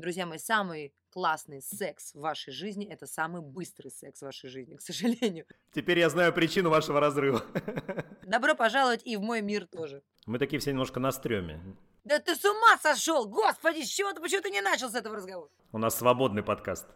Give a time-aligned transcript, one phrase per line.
[0.00, 4.76] Друзья мои, самый классный секс в вашей жизни– это самый быстрый секс в вашей жизни,
[4.78, 5.44] к сожалению.
[5.74, 7.44] Теперь я знаю причину вашего разрыва.
[8.22, 10.02] Добро пожаловать и в мой мир тоже.
[10.24, 11.60] Мы такие все немножко на стреме.
[12.04, 13.28] Да ты с ума сошел!
[13.28, 15.50] Господи, с чего ты, почему ты не начал с этого разговора?
[15.70, 16.86] У нас свободный подкаст.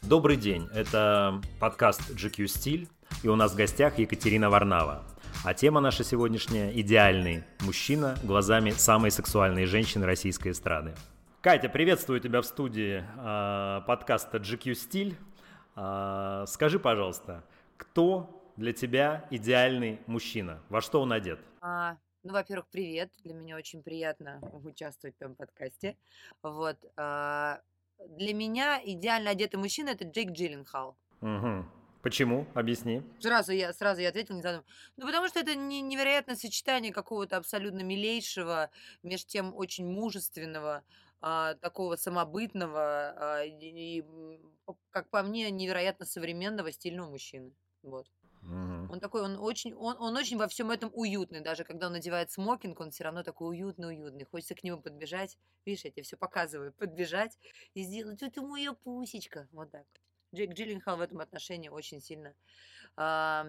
[0.00, 2.88] Добрый день, это подкаст GQ Стиль,
[3.22, 5.11] и у нас в гостях Екатерина Варнава.
[5.44, 10.94] А тема наша сегодняшняя– идеальный мужчина глазами самой сексуальной женщины российской эстрады.
[11.40, 15.16] Катя, приветствую тебя в студии э, подкаста GQ Стиль.
[15.74, 17.42] Э, скажи, пожалуйста,
[17.76, 20.62] кто для тебя идеальный мужчина?
[20.68, 21.40] Во что он одет?
[21.60, 23.10] А, ну, во-первых, привет.
[23.24, 25.96] Для меня очень приятно участвовать в этом подкасте.
[26.44, 26.76] Вот.
[26.96, 27.58] А,
[28.10, 30.96] для меня идеально одетый мужчина– это Джейк Джилленхал.
[31.20, 31.64] Угу.
[32.02, 32.46] Почему?
[32.54, 33.02] Объясни.
[33.20, 34.68] Сразу я, сразу я ответила, не задумываясь.
[34.96, 38.70] Ну, потому что это не, невероятное сочетание какого-то абсолютно милейшего,
[39.04, 40.82] между тем очень мужественного,
[41.20, 44.02] а, такого самобытного а, и,
[44.90, 47.52] как по мне, невероятно современного стильного мужчины.
[47.84, 48.08] Вот.
[48.42, 48.92] Угу.
[48.92, 51.40] Он такой, он очень, он, он очень во всем этом уютный.
[51.40, 54.24] Даже когда он надевает смокинг, он все равно такой уютный-уютный.
[54.24, 55.38] Хочется к нему подбежать.
[55.64, 56.72] Видишь, я тебе все показываю.
[56.72, 57.38] Подбежать
[57.74, 59.48] и сделать, это моя пусечка.
[59.52, 60.11] Вот так вот.
[60.34, 62.34] Джейк Джилленхал в этом отношении очень сильно
[62.96, 63.44] э,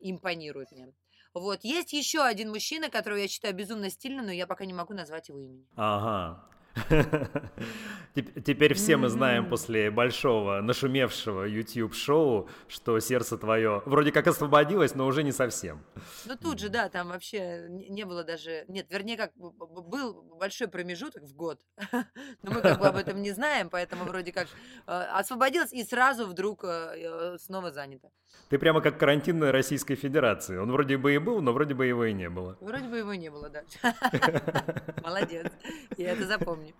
[0.00, 0.92] импонирует мне.
[1.34, 1.64] Вот.
[1.64, 5.28] Есть еще один мужчина, которого я считаю безумно стильным, но я пока не могу назвать
[5.28, 5.66] его имени.
[5.76, 6.48] Ага.
[8.14, 15.06] Теперь все мы знаем после большого нашумевшего YouTube-шоу, что сердце твое вроде как освободилось, но
[15.06, 15.82] уже не совсем.
[16.26, 18.64] Ну тут же, да, там вообще не было даже...
[18.68, 21.60] Нет, вернее, как был большой промежуток в год,
[21.92, 24.48] но мы как бы об этом не знаем, поэтому вроде как
[24.86, 28.10] э, освободилось и сразу вдруг э, снова занято.
[28.48, 30.58] Ты прямо как карантин Российской Федерации.
[30.58, 32.56] Он вроде бы и был, но вроде бы его и не было.
[32.60, 33.62] Вроде бы его не было, да.
[35.02, 35.46] Молодец.
[35.96, 36.26] Я это
[36.62, 36.74] запомню.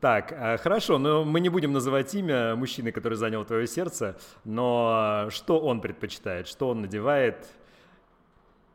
[0.00, 5.28] Так, а, хорошо, но мы не будем называть имя мужчины, который занял твое сердце, но
[5.30, 7.46] что он предпочитает, что он надевает,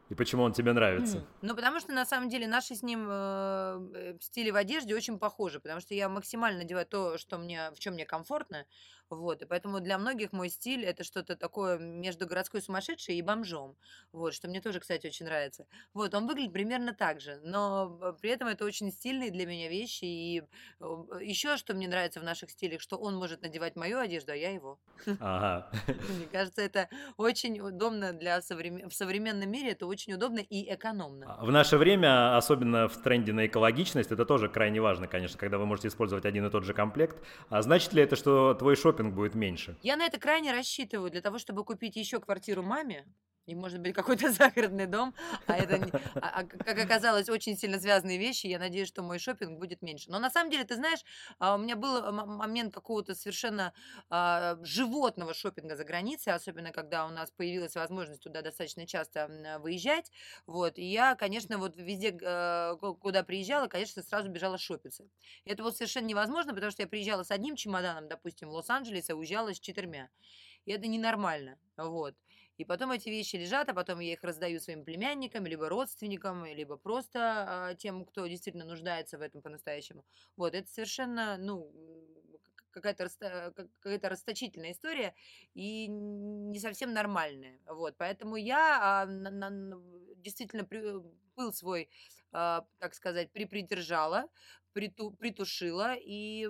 [0.10, 1.24] и почему он тебе нравится?
[1.42, 5.20] Ну, потому что на самом деле наши с ним э, э, стили в одежде очень
[5.20, 8.66] похожи, потому что я максимально надеваю то, что мне, в чем мне комфортно,
[9.10, 13.76] вот, и поэтому для многих мой стиль это что-то такое между городской сумасшедшей и бомжом,
[14.12, 15.66] вот, что мне тоже, кстати, очень нравится.
[15.94, 19.70] Вот, он выглядит примерно так же, но э, при этом это очень стильные для меня
[19.70, 20.44] вещи, и
[20.80, 20.86] э,
[21.22, 24.52] еще что мне нравится в наших стилях, что он может надевать мою одежду, а я
[24.52, 24.80] его.
[25.20, 25.70] Ага.
[25.88, 26.88] Мне кажется, это
[27.18, 28.90] очень удобно для современ...
[28.90, 31.38] в современном мире, это очень удобно и экономно.
[31.42, 35.66] В наше время, особенно в тренде на экологичность, это тоже крайне важно, конечно, когда вы
[35.66, 37.18] можете использовать один и тот же комплект.
[37.50, 39.78] А значит ли это, что твой шоп шопинг будет меньше.
[39.82, 43.06] Я на это крайне рассчитываю для того, чтобы купить еще квартиру маме
[43.50, 45.14] и, может быть, какой-то загородный дом,
[45.48, 45.76] а это,
[46.16, 50.12] а, а, как оказалось, очень сильно связанные вещи, я надеюсь, что мой шопинг будет меньше.
[50.12, 51.00] Но на самом деле, ты знаешь,
[51.40, 53.74] а, у меня был момент какого-то совершенно
[54.10, 60.12] а, животного шопинга за границей, особенно когда у нас появилась возможность туда достаточно часто выезжать,
[60.46, 65.06] вот, и я, конечно, вот везде, а, куда приезжала, конечно, сразу бежала шопиться.
[65.46, 69.10] И это было совершенно невозможно, потому что я приезжала с одним чемоданом, допустим, в Лос-Анджелес,
[69.10, 70.10] а уезжала с четырьмя.
[70.66, 72.16] И это ненормально, вот.
[72.60, 76.76] И потом эти вещи лежат, а потом я их раздаю своим племянникам, либо родственникам, либо
[76.76, 80.04] просто а, тем, кто действительно нуждается в этом по-настоящему.
[80.36, 81.72] Вот, это совершенно, ну,
[82.72, 85.16] какая-то раста, какая расточительная история
[85.54, 87.62] и не совсем нормальная.
[87.66, 89.82] Вот, поэтому я а, на, на,
[90.18, 91.00] действительно при,
[91.38, 91.90] был свой,
[92.32, 94.26] так сказать, припридержала,
[94.74, 96.48] приту, притушила и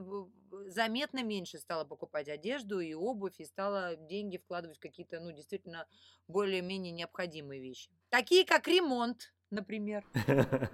[0.67, 5.87] заметно меньше стала покупать одежду и обувь, и стала деньги вкладывать в какие-то, ну, действительно,
[6.27, 7.89] более-менее необходимые вещи.
[8.09, 10.05] Такие, как ремонт, например.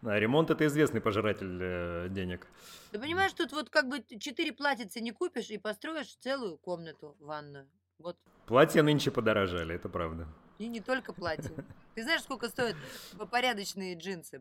[0.00, 2.46] Да, ремонт– это известный пожиратель э, денег.
[2.92, 7.68] Ты понимаешь, тут вот как бы четыре платьица не купишь и построишь целую комнату, ванную.
[7.98, 8.16] Вот.
[8.46, 10.28] Платья нынче подорожали, это правда.
[10.58, 11.52] И не только платье.
[11.94, 12.76] Ты знаешь, сколько стоят
[13.30, 14.40] порядочные джинсы?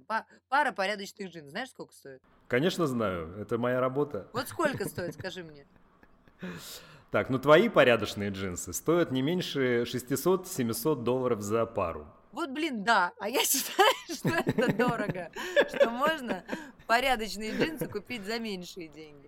[0.50, 1.51] Пара порядочных джинсов.
[1.51, 2.22] Знаешь, сколько стоит?
[2.47, 3.35] Конечно знаю.
[3.40, 4.28] Это моя работа.
[4.34, 5.66] Вот сколько стоит, скажи мне.
[7.11, 12.08] Так, ну твои порядочные джинсы стоят не меньше 600-700 долларов за пару.
[12.31, 13.14] Вот, блин, да.
[13.19, 15.31] А я считаю, что это дорого.
[15.69, 16.43] Что можно
[16.85, 19.27] порядочные джинсы купить за меньшие деньги.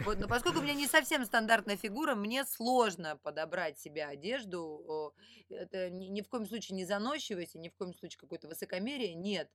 [0.00, 5.14] Вот, но поскольку у меня не совсем стандартная фигура, мне сложно подобрать себе одежду.
[5.48, 9.14] Это ни, в коем случае не заносчивость, ни в коем случае какое-то высокомерие.
[9.14, 9.50] Нет.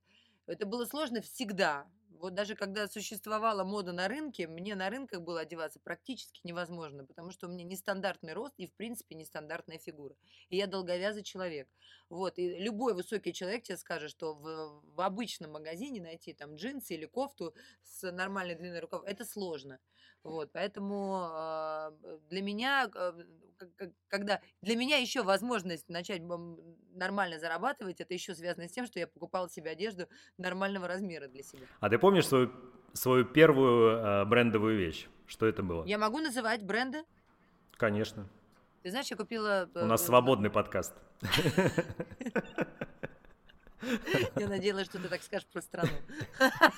[0.46, 1.86] Это было сложно всегда.
[2.20, 7.30] Вот даже когда существовала мода на рынке, мне на рынках было одеваться практически невозможно, потому
[7.30, 10.14] что у меня нестандартный рост и, в принципе, нестандартная фигура.
[10.50, 11.66] И я долговязый человек.
[12.10, 16.94] Вот, и любой высокий человек тебе скажет, что в, в обычном магазине найти там джинсы
[16.94, 19.78] или кофту с нормальной длинной рукав, это сложно.
[20.22, 23.12] Вот, поэтому э, для меня, э,
[24.08, 26.22] когда для меня еще возможность начать
[26.94, 30.06] нормально зарабатывать, это еще связано с тем, что я покупала себе одежду
[30.38, 31.66] нормального размера для себя.
[31.80, 32.50] А ты помнишь свою,
[32.92, 35.08] свою первую э, брендовую вещь?
[35.26, 35.84] Что это было?
[35.84, 37.04] Я могу называть бренды?
[37.72, 38.28] Конечно.
[38.82, 39.68] Ты знаешь, я купила...
[39.74, 40.94] У нас свободный подкаст.
[44.36, 45.92] Я надеялась, что ты так скажешь про страну.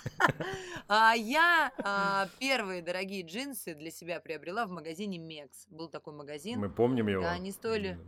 [0.88, 5.66] А я а, первые дорогие джинсы для себя приобрела в магазине Мекс.
[5.68, 6.58] Был такой магазин.
[6.60, 7.26] Мы помним его.
[7.26, 7.98] Они стоили...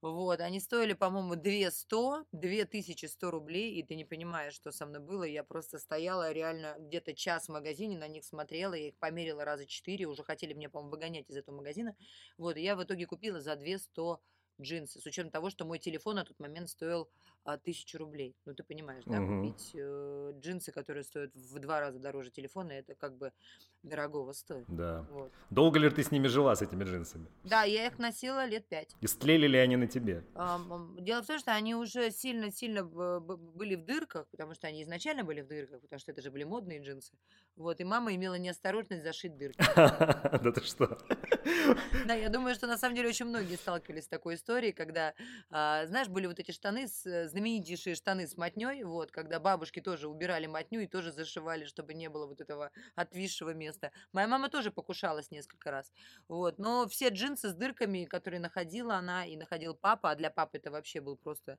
[0.00, 5.24] Вот, они стоили, по-моему, 200, 2100 рублей, и ты не понимаешь, что со мной было.
[5.24, 9.66] Я просто стояла реально где-то час в магазине, на них смотрела, я их померила раза
[9.66, 11.96] четыре, уже хотели мне, по-моему, выгонять из этого магазина.
[12.36, 14.18] Вот, и я в итоге купила за 200
[14.60, 17.08] джинсы, с учетом того, что мой телефон на тот момент стоил
[17.64, 18.34] тысячу рублей.
[18.44, 19.42] Ну, ты понимаешь, да, Мгм.
[19.52, 23.32] купить э, джинсы, которые стоят в два раза дороже телефона, это как бы
[23.82, 24.66] дорогого стоит.
[24.68, 25.06] Да.
[25.10, 25.32] Вот.
[25.50, 27.26] Долго ли ты с ними жила, с этими джинсами?
[27.44, 28.94] Да, я их носила лет пять.
[29.00, 30.24] И стлели ли они на тебе?
[30.34, 35.24] Дело в том, что они уже сильно-сильно б- были в дырках, потому что они изначально
[35.24, 37.14] были в дырках, потому что это же были модные джинсы.
[37.58, 39.58] Вот, и мама имела неосторожность зашить дырки.
[40.38, 40.96] Да ты что?
[42.06, 45.14] Да, я думаю, что на самом деле очень многие сталкивались с такой историей, когда,
[45.50, 50.08] а, знаешь, были вот эти штаны, э, знаменитейшие штаны с мотней, вот, когда бабушки тоже
[50.08, 53.90] убирали мотню и тоже зашивали, чтобы не было вот этого отвисшего места.
[54.12, 55.92] Моя мама тоже покушалась несколько раз,
[56.28, 60.58] вот, но все джинсы с дырками, которые находила она и находил папа, а для папы
[60.58, 61.58] это вообще был просто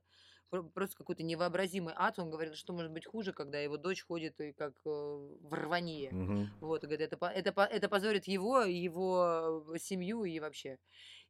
[0.50, 2.18] просто какой-то невообразимый ад.
[2.18, 6.10] Он говорил, что может быть хуже, когда его дочь ходит и как э, в рванье.
[6.10, 6.50] Мгм.
[6.60, 10.78] Вот, и говорит, это, это, это позорит его, его э, семью и вообще.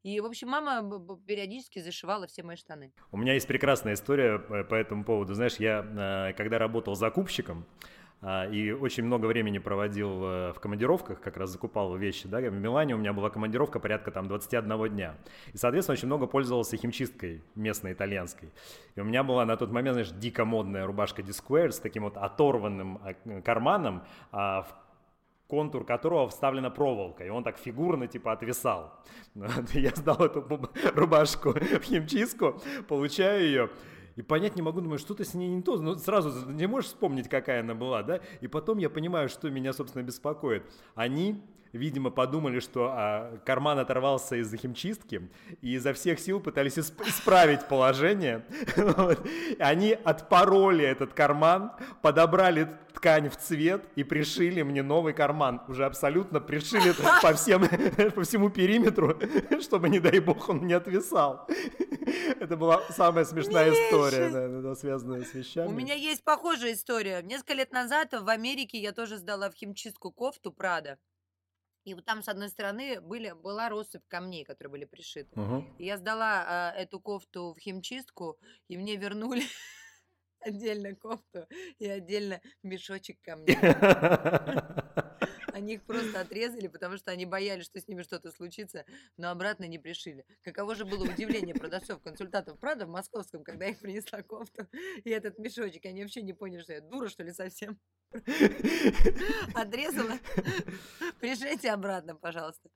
[0.02, 2.92] И, в общем, мама периодически зашивала все мои штаны.
[3.12, 5.34] У меня есть прекрасная история по по этому поводу.
[5.34, 7.66] Знаешь, я э, когда работал закупщиком,
[8.22, 12.98] и очень много времени проводил в командировках, как раз закупал вещи, да, в Милане у
[12.98, 15.14] меня была командировка порядка там 21 дня,
[15.54, 18.50] и, соответственно, очень много пользовался химчисткой местной итальянской,
[18.94, 22.16] и у меня была на тот момент, знаешь, дико модная рубашка Disquare с таким вот
[22.16, 24.74] оторванным а, карманом, а, в
[25.50, 28.92] контур которого вставлена проволока, и он так фигурно типа отвисал.
[29.72, 30.46] Я сдал эту
[30.94, 33.70] рубашку в химчистку, получаю ее,
[34.16, 35.76] и понять не могу, думаю, что-то с ней не то.
[35.80, 38.20] Ну, сразу не можешь вспомнить, какая она была, да?
[38.40, 40.64] И потом я понимаю, что меня, собственно, беспокоит.
[40.94, 41.42] Они,
[41.72, 45.30] видимо, подумали, что а, карман оторвался из-за химчистки,
[45.60, 48.44] и изо всех сил пытались исп- исправить положение.
[49.00, 49.26] Вот.
[49.58, 51.72] Они отпороли этот карман,
[52.02, 55.62] подобрали ткань в цвет и пришили мне новый карман.
[55.68, 57.66] Уже абсолютно пришили по, всем,
[58.14, 59.18] по всему периметру,
[59.60, 61.46] чтобы, не дай бог, он не отвисал.
[62.40, 65.68] Это была самая смешная история, да, связанная с вещами.
[65.68, 67.22] У меня есть похожая история.
[67.22, 70.98] Несколько лет назад в Америке я тоже сдала в химчистку кофту Прада.
[71.84, 75.38] И вот там, с одной стороны, были, была россыпь камней, которые были пришиты.
[75.38, 75.76] Мгм.
[75.78, 78.38] И Я сдала а, эту кофту в химчистку,
[78.68, 79.42] и мне вернули
[80.40, 81.46] отдельно кофту
[81.78, 83.56] и отдельно мешочек камней.
[85.60, 88.86] Они их просто отрезали, потому что они боялись, что с ними что-то случится,
[89.18, 90.24] но обратно не пришили.
[90.42, 94.66] Каково же было удивление продавцов, консультантов, правда, в московском, когда их принесла кофту
[95.04, 95.84] и этот мешочек.
[95.84, 97.78] Они вообще не поняли, что я дура, что ли, совсем.
[99.54, 100.18] Отрезала.
[101.20, 102.68] Пришлите обратно, пожалуйста.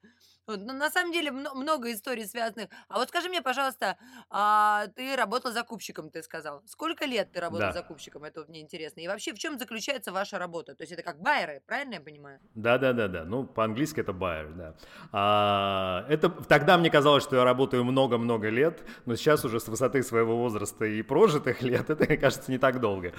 [0.46, 2.68] Вот, ну, на самом деле мно- много историй связанных.
[2.88, 3.96] А вот скажи мне, пожалуйста,
[4.30, 6.62] а, ты работал закупщиком, ты сказал.
[6.66, 7.72] Сколько лет ты работал Да.
[7.72, 8.24] закупщиком?
[8.24, 9.00] Это вот мне интересно.
[9.00, 10.74] И вообще, в чем заключается ваша работа?
[10.74, 12.40] То есть это как байеры, правильно я понимаю?
[12.54, 13.24] Да, да, да, да.
[13.24, 14.74] Ну, по-английски это buyer, да.
[15.12, 20.02] А, это тогда мне казалось, что я работаю много-много лет, но сейчас уже с высоты
[20.02, 23.12] своего возраста и прожитых лет это кажется не так долго.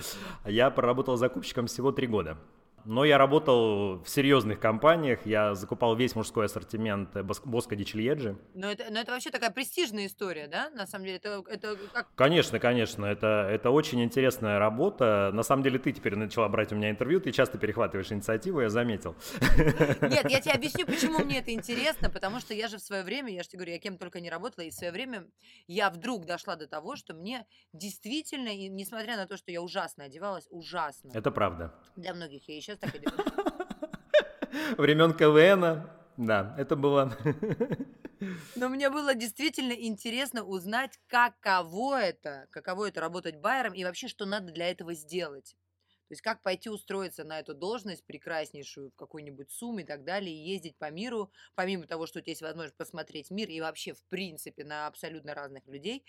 [0.46, 2.38] Я проработал закупщиком всего три года.
[2.86, 8.38] Но я работал в серьезных компаниях, я закупал весь мужской ассортимент Бос- Боско Дичильеджи.
[8.54, 10.70] Но это, но это вообще такая престижная история, да?
[10.70, 12.14] На самом деле, это, это как...
[12.16, 15.32] Конечно, конечно, это, это очень интересная работа.
[15.34, 18.70] На самом деле ты теперь начала брать у меня интервью, ты часто перехватываешь инициативу, я
[18.70, 19.16] заметил.
[20.02, 23.34] Нет, я тебе объясню, почему мне это интересно, потому что я же в свое время,
[23.34, 25.26] я же тебе говорю, я кем только не работала, и в свое время
[25.68, 30.46] я вдруг дошла до того, что мне действительно, несмотря на то, что я ужасно одевалась,
[30.52, 31.74] ужасно, Это правда.
[31.96, 37.18] для многих, я и сейчас так одеваюсь, Времен КВН, да, это было...
[38.56, 44.26] но мне было действительно интересно узнать, каково это, каково это работать байером, и вообще, что
[44.26, 45.56] надо для этого сделать.
[46.08, 50.36] То есть как пойти устроиться на эту должность прекраснейшую в какой-нибудь сумме и так далее,
[50.36, 53.94] и ездить по миру, помимо того, что у тебя есть возможность посмотреть мир и вообще,
[53.94, 56.06] в принципе, на абсолютно разных людей,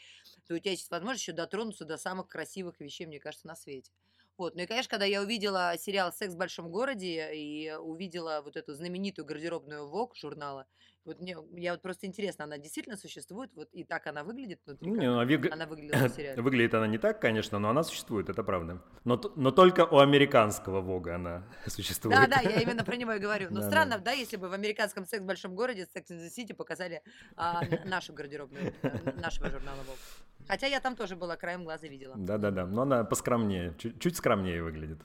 [0.46, 3.90] то у тебя есть возможность еще дотронуться до самых красивых вещей, мне кажется, на свете.
[4.38, 4.55] Вот.
[4.55, 8.75] Ну и, конечно, когда я увидела сериал «Секс в большом городе» и увидела вот эту
[8.75, 10.66] знаменитую гардеробную ВОК журнала,
[11.07, 14.91] вот мне, я вот просто интересно, она действительно существует, вот и так она выглядит внутри,
[14.91, 16.43] Не, как ну, виг- она выглядела в сериале.
[16.43, 18.83] Выглядит она не так, конечно, но она существует, это правда.
[19.05, 22.17] Но, но только у американского Вога она существует.
[22.17, 23.49] Да, да, я именно про него и говорю.
[23.51, 26.29] Ну, Да, странно, да, если бы в американском секс в большом городе, Sex and the
[26.29, 27.03] City показали
[27.37, 30.25] а, нашу гардеробную, э, нашего журнала Vogue.
[30.49, 32.15] Хотя я там тоже была, краем глаза видела.
[32.17, 34.99] Да-да-да, но она поскромнее, чуть, чуть скромнее выглядит.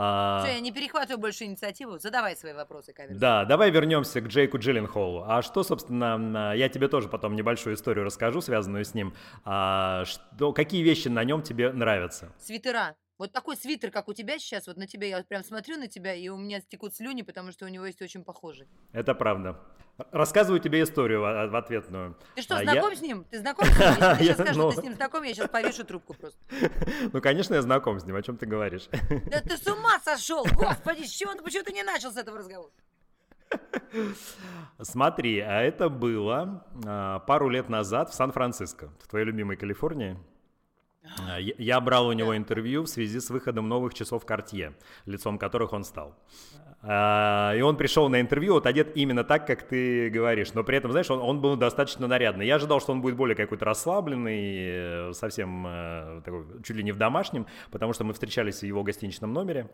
[0.00, 1.98] А, Все, я не перехватываю больше инициативу.
[1.98, 3.18] Задавай свои вопросы, Каверс.
[3.18, 5.24] Да, давай вернемся к Джейку Джилленхолу.
[5.26, 9.12] А что, собственно, на- я тебе тоже потом небольшую историю расскажу, связанную с ним.
[9.44, 12.32] А, что, какие вещи на нем тебе нравятся?
[12.38, 12.94] Свитера.
[13.18, 16.14] Вот такой свитер, как у тебя сейчас, вот на тебя, я прям смотрю на тебя,
[16.14, 18.68] и у меня стекут слюни, потому что у него есть очень похожий.
[18.92, 19.58] Это правда.
[20.12, 22.16] Рассказываю тебе историю в, в ответную.
[22.36, 23.24] Ты что, А знаком с ним?
[23.24, 23.88] Ты знаком с ним?
[24.00, 26.38] Я- сейчас что ты с ним знаком, я сейчас повешу трубку просто.
[27.12, 28.88] Ну, конечно, я знаком с ним, о чем ты говоришь.
[29.26, 30.46] Да ты с ума сошел!
[30.52, 32.70] Господи, с чего ты, почему ты не начал с этого разговора?
[34.82, 40.16] Смотри, а это было а, пару лет назад в Сан-Франциско, в твоей любимой Калифорнии.
[41.04, 44.74] А, Я брал у него интервью в связи с выходом новых часов Cartier,
[45.06, 46.14] лицом которых он стал.
[46.82, 50.76] А, И он пришел на интервью, вот одет именно так, как ты говоришь, но при
[50.76, 52.46] этом, знаешь, он, он был достаточно нарядный.
[52.46, 56.92] Я ожидал, что он будет более какой-то расслабленный, э, совсем э, такой, чуть ли не
[56.92, 59.70] в домашнем, потому что мы встречались в его гостиничном номере.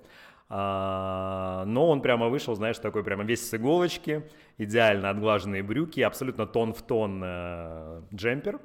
[0.51, 4.29] Но он прямо вышел, знаешь, такой прямо весь с иголочки,
[4.59, 8.61] идеально отглаженные брюки, абсолютно тон в тон э, джемпер.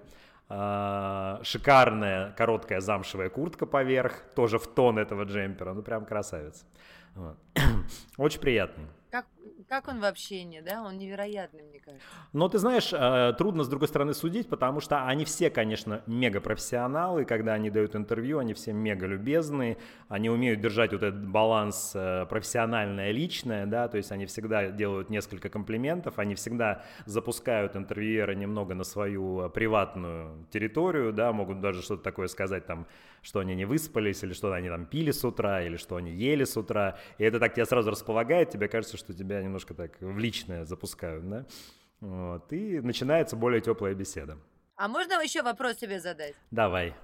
[0.52, 6.66] А, шикарная короткая замшевая куртка поверх, тоже в тон этого джемпера, ну прям красавец.
[7.14, 7.38] Вот.
[8.18, 8.88] Очень приятный.
[9.12, 9.28] Как,
[9.70, 10.82] как он в общении, да?
[10.84, 12.06] Он невероятный, мне кажется.
[12.34, 16.42] Но ты знаешь, э, трудно с другой стороны судить, потому что они все, конечно, мега
[16.42, 21.92] профессионалы, когда они дают интервью, они все мега любезные, они умеют держать вот этот баланс
[21.94, 28.34] э, профессиональное личное, да, то есть они всегда делают несколько комплиментов, они всегда запускают интервьюера
[28.34, 32.88] немного на свою э, приватную территорию, да, могут даже что-то такое сказать там,
[33.22, 36.44] что они не выспались, или что они там пили с утра, или что они ели
[36.44, 40.18] с утра, и это так тебя сразу располагает, тебе кажется, что тебя немножко так в
[40.18, 41.46] личное запускают, да,
[42.00, 44.38] вот, и начинается более теплая беседа.
[44.76, 46.36] А можно еще вопрос тебе задать?
[46.52, 46.96] Давай.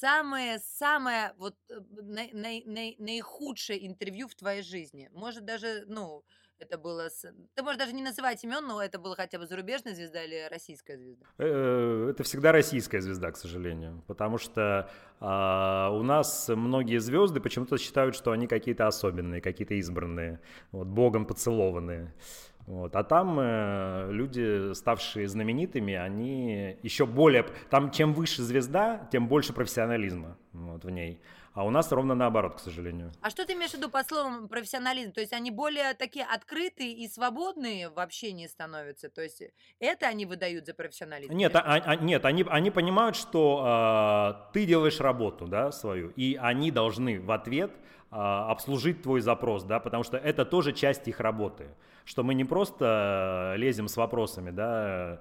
[0.00, 1.54] Самое, самое вот
[2.02, 5.10] най- най- най- наихудшее интервью в твоей жизни.
[5.12, 6.24] Может даже, ну,
[6.62, 7.08] это было...
[7.08, 10.48] с- Ты можешь даже не называть имен, но это была хотя бы зарубежная звезда или
[10.50, 11.26] российская звезда.
[11.38, 14.88] Э, Это всегда российская звезда, к сожалению, потому что
[15.20, 20.40] а, у нас многие звезды почему-то считают, что они какие-то особенные, какие-то избранные,
[20.72, 22.14] вот, богом поцелованные.
[22.66, 22.94] Вот.
[22.94, 27.44] А там э, люди, ставшие знаменитыми, они еще более...
[27.70, 31.20] Там чем выше звезда, тем больше профессионализма вот, в ней.
[31.54, 33.12] А у нас ровно наоборот, к сожалению.
[33.20, 35.12] А что ты имеешь в виду под словом профессионализм?
[35.12, 39.10] То есть они более такие открытые и свободные в общении становятся?
[39.10, 39.42] То есть
[39.78, 41.32] это они выдают за профессионализм?
[41.34, 46.38] Нет, а- а- нет, они, они понимают, что а, ты делаешь работу, да, свою, и
[46.40, 47.70] они должны в ответ
[48.10, 51.68] а, обслужить твой запрос, да, потому что это тоже часть их работы,
[52.04, 55.20] что мы не просто лезем с вопросами, да,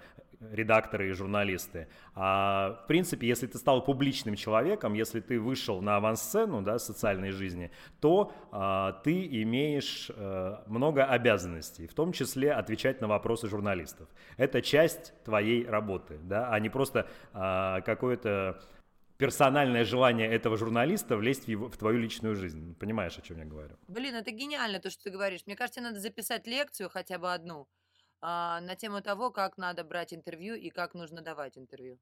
[0.51, 5.97] редакторы и журналисты, а в принципе, если ты стал публичным человеком, если ты вышел на
[5.97, 13.01] авансцену, да, социальной жизни, то а, ты имеешь э, много обязанностей, в том числе отвечать
[13.01, 14.07] на вопросы журналистов.
[14.37, 18.59] Это часть твоей работы, да, а не просто а, какое-то
[19.21, 22.75] персональное желание этого журналиста влезть в, его- в твою личную жизнь.
[22.75, 23.77] Понимаешь, о чем я говорю?
[23.87, 25.45] Блин, это гениально, то, что ты говоришь.
[25.45, 27.67] Мне кажется, надо записать лекцию хотя бы одну
[28.19, 31.99] а, на тему того, как надо брать интервью и как нужно давать интервью.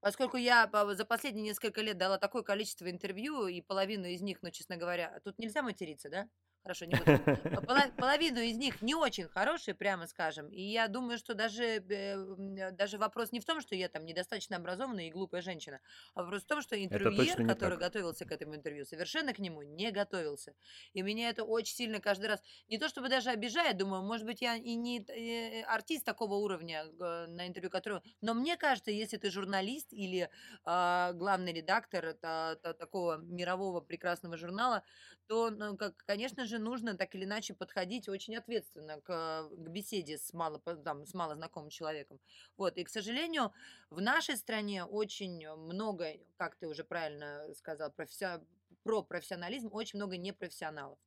[0.00, 4.50] Поскольку я за последние несколько лет дала такое количество интервью, и половину из них, ну,
[4.50, 6.28] честно говоря, тут нельзя материться, да?
[6.62, 7.96] Хорошо, не буду.
[7.96, 10.48] Половину из них не очень хорошие, прямо скажем.
[10.48, 14.04] И я думаю, что даже, э, э, даже вопрос не в том, что я там
[14.04, 15.80] недостаточно образованная и глупая женщина,
[16.14, 17.80] а вопрос в том, что интервьюер, который так.
[17.80, 20.54] готовился к этому интервью, совершенно к нему не готовился.
[20.92, 24.42] И меня это очень сильно каждый раз, не то чтобы даже обижает, думаю, может быть,
[24.42, 28.02] я и не э, артист такого уровня э, на интервью, которого...
[28.20, 30.28] Но мне кажется, если ты журналист или
[30.64, 34.82] а, главный редактор та- та- такого мирового прекрасного журнала,
[35.26, 40.18] то, ну, как, конечно же, нужно так или иначе подходить очень ответственно к, к беседе
[40.18, 42.18] с мало, там, с мало знакомым человеком.
[42.56, 42.76] Вот.
[42.76, 43.52] И, к сожалению,
[43.90, 48.40] в нашей стране очень много, как ты уже правильно сказал, профессия-
[48.82, 50.98] про профессионализм, очень много непрофессионалов.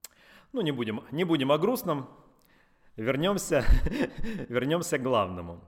[0.52, 2.10] Ну, не будем, не будем о грустном.
[2.96, 3.66] Вернемся,
[4.50, 5.68] вернемся к главному.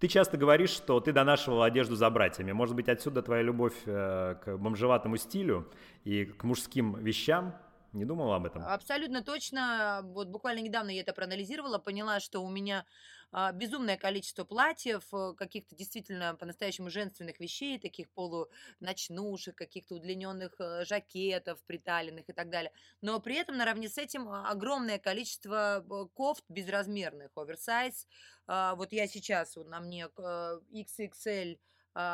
[0.00, 2.52] Ты часто говоришь, что ты донашивал одежду за братьями.
[2.52, 5.70] Может быть, отсюда твоя любовь э, к бомжеватому стилю
[6.04, 7.54] и к мужским вещам?
[7.92, 8.62] Не думала об этом?
[8.62, 10.02] Абсолютно точно.
[10.04, 12.84] Вот буквально недавно я это проанализировала, поняла, что у меня
[13.32, 20.84] а, безумное количество платьев, э, каких-то действительно по-настоящему женственных вещей, таких полуночнушек, каких-то удлиненных э,
[20.84, 22.72] жакетов приталенных и так далее.
[23.02, 28.08] Но при этом наравне с этим а, огромное количество э, кофт безразмерных, оверсайз.
[28.48, 31.58] А, вот я сейчас, на мне XXL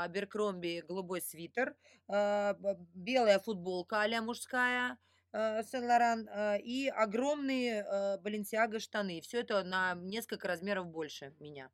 [0.08, 1.76] Беркромби голубой свитер,
[2.08, 4.96] белая футболка а мужская,
[5.32, 7.84] Сен-Лоран э, и огромные
[8.22, 9.20] Баленсиаго штаны.
[9.20, 11.70] Все это на несколько размеров больше меня.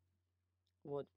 [0.83, 1.07] Вот.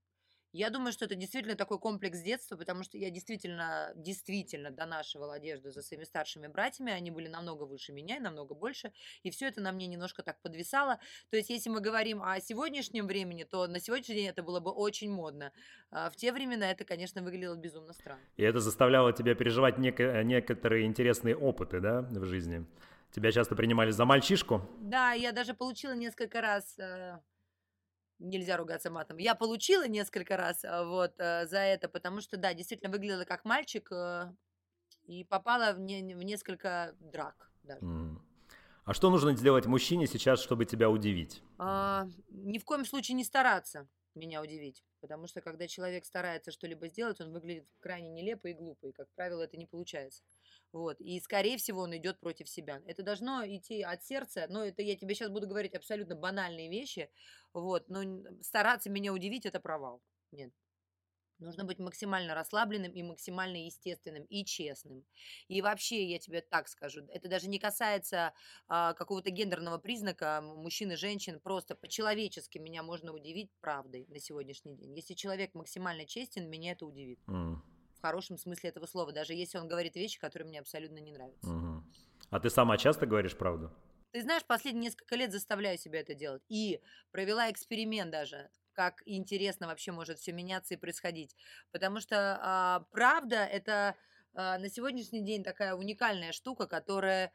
[0.57, 5.71] Я думаю, что это действительно такой комплекс детства, потому что я действительно, действительно донашивала одежду
[5.71, 6.93] за своими старшими братьями.
[6.93, 8.91] Они были намного выше меня и намного больше.
[9.23, 10.99] И все это на мне немножко так подвисало.
[11.29, 14.71] То есть, если мы говорим о сегодняшнем времени, то на сегодняшний день это было бы
[14.71, 15.53] очень модно.
[15.91, 18.23] А в те времена это, конечно, выглядело безумно странно.
[18.39, 22.65] И это заставляло тебя переживать нек- некоторые интересные опыты, да, в жизни?
[23.13, 24.63] Тебя часто принимали за мальчишку?
[24.81, 27.19] Да, я даже получила несколько раз э,
[28.19, 29.19] нельзя ругаться матом.
[29.19, 33.45] Я получила несколько раз а, вот э, за это, потому что, да, действительно выглядела как
[33.45, 34.33] мальчик э,
[35.05, 37.85] и попала в, не, в несколько драк даже.
[37.85, 38.19] Mm.
[38.85, 41.43] А что нужно сделать мужчине сейчас, чтобы тебя удивить?
[41.59, 44.83] А, ни в коем случае не стараться меня удивить.
[45.01, 48.87] Потому что когда человек старается что-либо сделать, он выглядит крайне нелепо и глупо.
[48.87, 50.23] И, как правило, это не получается.
[50.73, 51.01] Вот.
[51.01, 52.83] И, скорее всего, он идет против себя.
[52.87, 54.47] Это должно идти от сердца.
[54.49, 57.11] Но это я тебе сейчас буду говорить абсолютно банальные вещи.
[57.53, 57.89] Вот.
[57.89, 58.03] Но
[58.43, 60.03] стараться меня удивить– это провал.
[60.33, 60.53] Нет.
[61.39, 65.05] Нужно быть максимально расслабленным и максимально естественным и честным.
[65.49, 68.33] И вообще, я тебе так скажу, это даже не касается
[68.69, 74.77] а, какого-то гендерного признака мужчин и женщин, просто по-человечески меня можно удивить правдой на сегодняшний
[74.77, 74.95] день.
[74.95, 77.21] Если человек максимально честен, меня это удивит.
[77.27, 77.57] Mm.
[77.99, 81.51] В хорошем смысле этого слова, даже если он говорит вещи, которые мне абсолютно не нравятся.
[81.51, 81.83] Mm-hmm.
[82.31, 83.73] А ты сама часто говоришь правду?
[84.13, 86.43] Ты знаешь, последние несколько лет заставляю себя это делать.
[86.49, 91.35] И провела эксперимент даже как интересно вообще может все меняться и происходить.
[91.73, 93.97] Потому что а, правда это
[94.35, 97.33] а, на сегодняшний день такая уникальная штука, которая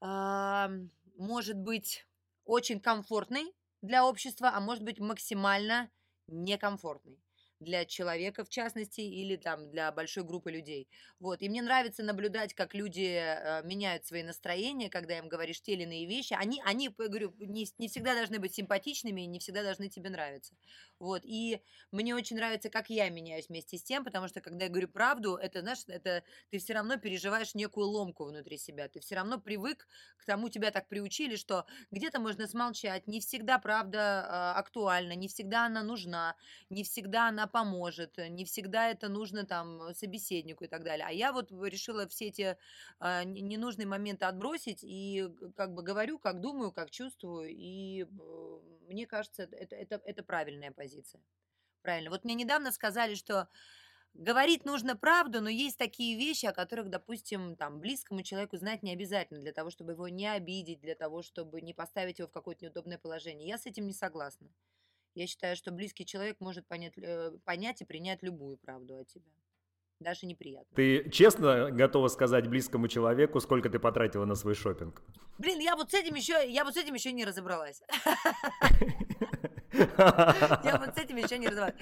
[0.00, 0.70] а,
[1.18, 2.06] может быть
[2.44, 5.90] очень комфортной для общества, а может быть максимально
[6.26, 7.22] некомфортной
[7.62, 10.88] для человека, в частности, или там для большой группы людей.
[11.20, 11.42] Вот.
[11.42, 15.82] И мне нравится наблюдать, как люди э, меняют свои настроения, когда им говоришь те или
[15.82, 16.34] иные вещи.
[16.34, 20.54] Они, они говорю, не, не всегда должны быть симпатичными не всегда должны тебе нравиться.
[20.98, 21.22] Вот.
[21.24, 24.88] И мне очень нравится, как я меняюсь вместе с тем, потому что, когда я говорю
[24.88, 28.88] правду, это, знаешь, это ты все равно переживаешь некую ломку внутри себя.
[28.88, 33.58] Ты все равно привык к тому, тебя так приучили, что где-то можно смолчать, не всегда
[33.58, 36.36] правда э, актуальна, не всегда она нужна,
[36.70, 41.06] не всегда она поможет, э, не всегда это нужно там собеседнику и так далее.
[41.06, 42.56] А я вот решила все эти
[42.98, 48.06] а, ненужные моменты отбросить и как бы говорю, как думаю, как чувствую, и
[48.88, 51.20] мне кажется, это, это, это правильная позиция.
[51.82, 52.10] Правильно.
[52.10, 53.48] Вот мне недавно сказали, что
[54.14, 58.92] говорить нужно правду, но есть такие вещи, о которых, допустим, там, близкому человеку знать не
[58.92, 62.64] обязательно для того, чтобы его не обидеть, для того, чтобы не поставить его в какое-то
[62.64, 63.48] неудобное положение.
[63.48, 64.48] Я с этим не согласна.
[65.14, 69.30] Я считаю, что близкий человек может понять, э, понять и принять любую правду о тебе.
[70.00, 70.74] Даже неприятно.
[70.74, 75.00] Ты честно готова сказать близкому человеку, сколько ты потратила на свой шопинг?
[75.38, 77.82] Блин, я вот с этим еще, я вот с этим еще не разобралась.
[79.72, 81.74] Я вот с этим еще не разобралась.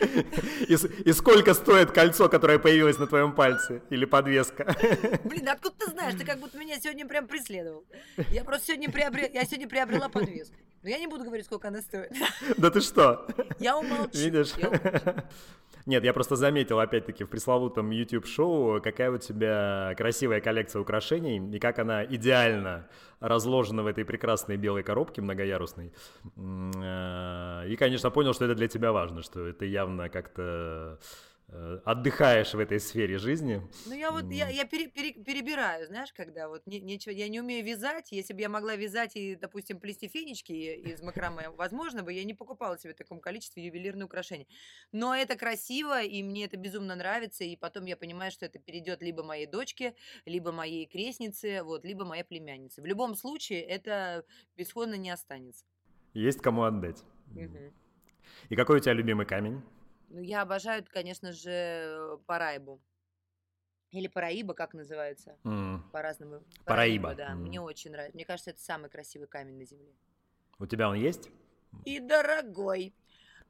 [1.06, 3.82] И, сколько стоит кольцо, которое появилось на твоем пальце?
[3.90, 4.76] Или подвеска?
[5.24, 6.14] Блин, откуда ты знаешь?
[6.14, 7.84] Ты как будто меня сегодня прям преследовал.
[8.30, 10.56] Я просто сегодня приобрела, я сегодня приобрела подвеску.
[10.82, 12.12] Но я не буду говорить, сколько она стоит.
[12.56, 13.26] Да ты что?
[13.58, 14.18] Я умолчу.
[14.18, 14.54] Видишь?
[14.56, 15.22] Я умолчу.
[15.86, 21.58] Нет, я просто заметил, опять-таки, в пресловутом YouTube-шоу, какая у тебя красивая коллекция украшений, и
[21.58, 22.86] как она идеально
[23.18, 25.92] разложена в этой прекрасной белой коробке многоярусной.
[26.36, 30.98] Э, и, конечно, понял, что это для тебя важно, что это явно как-то
[31.84, 33.60] отдыхаешь в этой сфере жизни.
[33.86, 37.40] Ну, я вот, я, я пере, пере, перебираю, знаешь, когда вот не, нечего, я не
[37.40, 42.12] умею вязать, если бы я могла вязать и, допустим, плести фенечки из макраме, возможно бы,
[42.12, 44.46] я не покупала себе в таком количестве ювелирные украшения.
[44.92, 49.02] Но это красиво, и мне это безумно нравится, и потом я понимаю, что это перейдет
[49.02, 49.94] либо моей дочке,
[50.26, 52.80] либо моей крестнице, вот, либо моей племяннице.
[52.80, 54.24] В любом случае, это
[54.56, 55.64] бесходно не останется.
[56.14, 57.02] Есть кому отдать.
[57.34, 57.72] Угу.
[58.50, 59.62] И какой у тебя любимый камень?
[60.10, 62.80] Ну, я обожаю, конечно же, Парайбу.
[63.92, 65.36] Или Параиба, как называется?
[65.44, 66.42] М, По-разному.
[66.64, 67.14] Параиба.
[67.14, 67.32] да.
[67.32, 67.42] М.
[67.42, 68.16] Мне очень нравится.
[68.16, 69.92] Мне кажется, это самый красивый камень на Земле.
[70.58, 71.30] У тебя он есть?
[71.84, 72.92] И дорогой.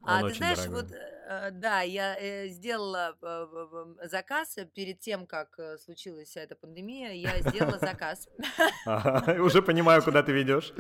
[0.03, 0.83] А Он ты очень знаешь, дорогой.
[0.83, 7.13] вот, э, да, я э, сделала э, заказ перед тем, как случилась вся эта пандемия,
[7.13, 8.29] я сделала заказ.
[9.41, 10.73] Уже понимаю, куда ты ведешь.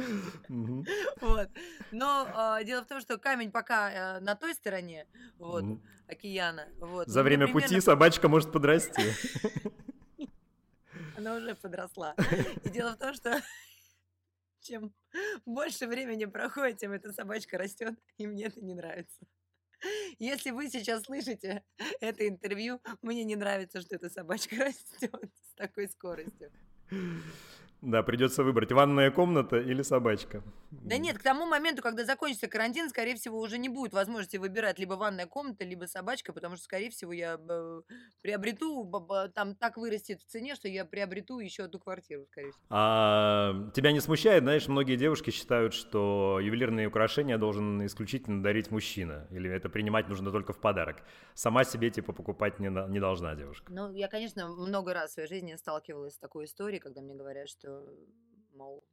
[1.20, 1.48] Вот.
[1.92, 5.06] Но э, дело в том, что камень пока на той стороне
[5.38, 5.64] вот,
[6.08, 6.66] океана.
[6.78, 7.08] Вот.
[7.08, 9.02] За Ну, время пути собачка может подрасти.
[11.18, 12.14] Она уже подросла.
[12.64, 13.40] И дело в том, что
[14.60, 14.94] чем
[15.44, 19.26] больше времени проходит, тем эта собачка растет, и мне это не нравится.
[20.18, 21.64] Если вы сейчас слышите
[22.00, 25.14] это интервью, мне не нравится, что эта собачка растет
[25.50, 26.52] с такой скоростью.
[27.82, 30.42] Да, придется выбрать, ванная комната или собачка.
[30.70, 34.78] Да нет, к тому моменту, когда закончится карантин, скорее всего, уже не будет возможности выбирать
[34.78, 37.80] либо ванная комната, либо собачка, потому что, скорее всего, я э,
[38.20, 38.90] приобрету,
[39.34, 42.66] там так вырастет в цене, что я приобрету еще одну квартиру, скорее всего.
[42.68, 49.26] А тебя не смущает, знаешь, многие девушки считают, что ювелирные украшения должен исключительно дарить мужчина,
[49.30, 51.02] или это принимать нужно только в подарок.
[51.34, 53.72] Сама себе, типа, покупать не, не должна девушка.
[53.72, 57.48] Ну, я, конечно, много раз в своей жизни сталкивалась с такой историей, когда мне говорят,
[57.70, 57.86] что,
[58.52, 58.84] мол,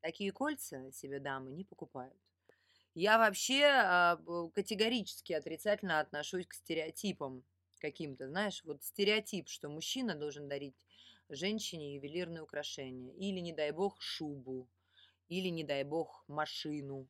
[0.00, 2.16] такие кольца себе дамы не покупают.
[2.94, 4.16] Я вообще а,
[4.54, 7.44] категорически отрицательно отношусь к стереотипам
[7.80, 10.76] каким-то, знаешь, вот стереотип, что мужчина должен дарить
[11.28, 14.68] женщине ювелирные украшения, или, не дай бог, шубу,
[15.28, 17.08] или, не дай бог, машину.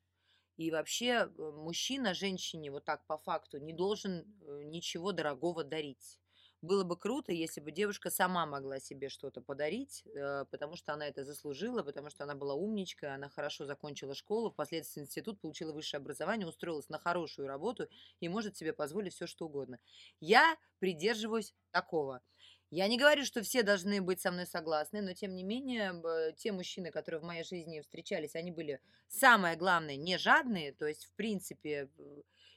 [0.57, 6.21] И вообще э, мужчина женщине вот так по факту не должен э, ничего дорогого дарить.
[6.63, 11.09] Было бы круто, если бы девушка сама могла себе что-то подарить, э, потому что она
[11.09, 15.99] это заслужила, потому что она была умничкой, она хорошо закончила школу, впоследствии институт, получила высшее
[15.99, 17.89] образование, устроилась на хорошую работу
[18.21, 19.81] и может себе позволить все, что угодно.
[20.21, 22.23] Я придерживаюсь такого.
[22.71, 26.01] Я не говорю, что все должны быть со мной согласны, но тем не менее,
[26.37, 30.73] те мужчины, которые в моей жизни встречались, они были, самое главное, не жадные.
[30.73, 31.91] То есть, в принципе,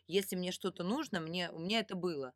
[0.08, 2.34] если мне что-то нужно, мне, у меня это было.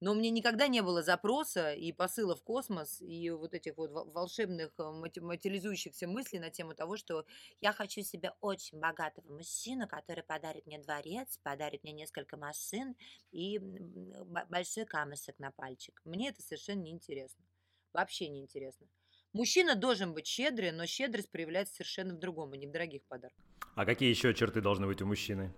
[0.00, 4.10] Но меня никогда не было запроса и посыла в космос, и вот этих вот вол-
[4.12, 4.82] волшебных э,
[5.20, 7.24] материализующихся мыслей на тему того, что
[7.62, 12.94] я хочу себе очень богатого мужчину, который подарит мне дворец, подарит мне несколько машин
[13.32, 16.00] и б- большой камешек на пальчик.
[16.04, 17.44] Мне это совершенно неинтересно.
[17.94, 18.86] Вообще неинтересно.
[19.32, 23.42] Мужчина должен быть щедрый, но щедрость проявляется совершенно в другом, а не в дорогих подарках.
[23.74, 25.54] А какие еще черты должны быть у мужчины?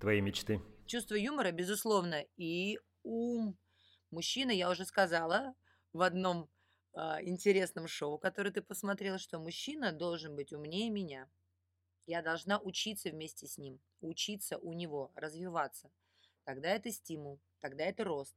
[0.00, 0.60] Твои мечты?
[0.86, 3.56] Чувство юмора, безусловно, и ум.
[4.14, 5.56] Мужчина, я уже сказала
[5.92, 6.48] в одном
[6.92, 11.28] а, интересном шоу, которое ты посмотрела, что мужчина должен быть умнее меня.
[12.06, 15.90] Я должна учиться вместе с ним, учиться у него, развиваться.
[16.44, 18.36] Тогда это стимул, тогда это рост.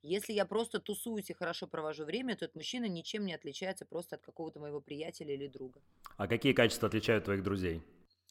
[0.00, 4.16] Если я просто тусуюсь и хорошо провожу время, то этот мужчина ничем не отличается просто
[4.16, 5.82] от какого-то моего приятеля или друга.
[6.16, 7.82] А какие качества отличают твоих друзей?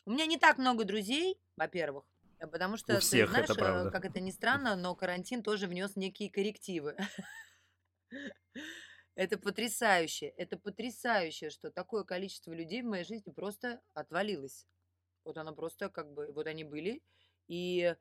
[0.06, 3.58] У меня не так много друзей, во-первых, э, потому что, ты всех знаешь, это э,
[3.58, 3.91] правда.
[3.91, 6.97] как это ни странно, но карантин тоже внес некие коррективы.
[9.15, 14.65] Это потрясающе, это потрясающе, что такое количество людей в моей жизни просто отвалилось.
[15.25, 17.04] Вот оно просто как бы, вот они были,
[17.47, 17.93] и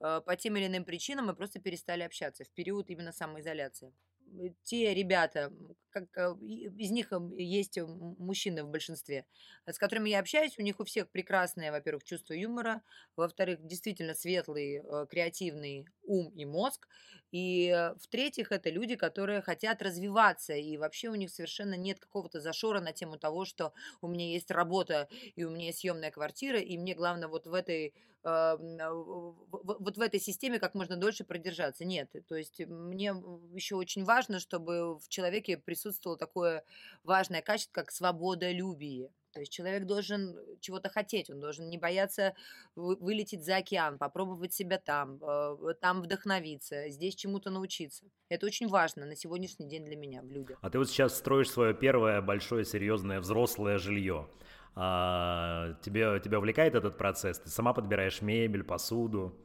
[0.00, 3.94] э, по тем или иным причинам мы просто перестали общаться в период именно самоизоляции.
[4.32, 5.52] Э, Те ребята,
[5.90, 9.26] как, э, из них м, есть м, мужчины в большинстве,
[9.66, 12.82] э, с которыми я общаюсь, у них у всех прекрасное, во-первых, чувство юмора,
[13.16, 16.88] во-вторых, действительно светлый, э, креативный ум и мозг,
[17.34, 22.40] и э, в-третьих, это люди, которые хотят развиваться, и вообще у них совершенно нет какого-то
[22.40, 26.58] зашора на тему того, что у меня есть работа, и у меня есть съемная квартира,
[26.60, 27.92] и мне главное вот в этой э,
[28.22, 31.84] а, в- вот в этой системе как можно дольше продержаться.
[31.84, 33.14] Нет, то есть мне
[33.52, 36.64] еще очень важно, чтобы в человеке присутствовало такое
[37.02, 39.10] важное качество, как свободолюбие.
[39.34, 42.34] То есть человек должен чего-то хотеть, он должен не бояться
[42.76, 48.04] вы- вылететь за океан, попробовать себя там, э, там вдохновиться, здесь чему-то научиться.
[48.28, 50.58] Это очень важно на сегодняшний день для меня в людях.
[50.62, 54.28] А ты вот сейчас строишь свое первое большое, серьезное, взрослое жилье.
[54.76, 57.40] А, тебе, тебя увлекает этот процесс?
[57.40, 59.36] Ты сама подбираешь мебель, посуду?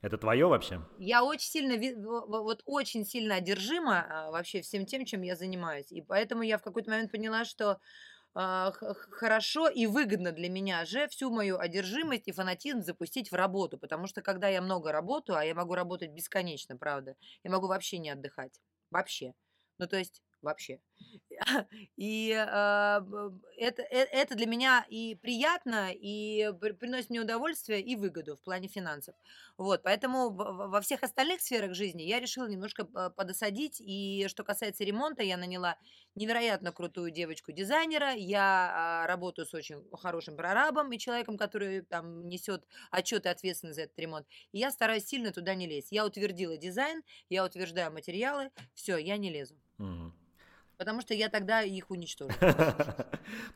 [0.00, 0.82] Это твое вообще?
[0.98, 5.90] Я очень сильно, вот очень сильно одержима а, вообще всем тем, чем я занимаюсь.
[5.90, 7.78] И поэтому я в какой-то момент поняла, что а,
[9.10, 13.78] хорошо и выгодно для меня же всю мою одержимость и фанатизм запустить в работу.
[13.78, 17.98] Потому что когда я много работаю, а я могу работать бесконечно, правда, я могу вообще
[17.98, 18.60] не отдыхать.
[18.90, 19.34] Вообще.
[19.78, 20.80] Ну, то есть вообще.
[21.96, 23.04] И а,
[23.56, 28.68] это, э, это для меня и приятно, и приносит мне удовольствие, и выгоду в плане
[28.68, 29.14] финансов.
[29.56, 33.80] Вот, поэтому во всех остальных сферах жизни я решила немножко подосадить.
[33.80, 35.76] И что касается ремонта, я наняла
[36.14, 38.12] невероятно крутую девочку-дизайнера.
[38.12, 43.76] Я а, работаю с очень хорошим прорабом и человеком, который там несет отчет и ответственность
[43.76, 44.26] за этот ремонт.
[44.52, 45.88] И я стараюсь сильно туда не лезть.
[45.90, 49.56] Я утвердила дизайн, я утверждаю материалы, все, я не лезу.
[49.78, 50.12] Угу.
[50.76, 52.32] Потому что я тогда их уничтожу.
[52.40, 53.06] То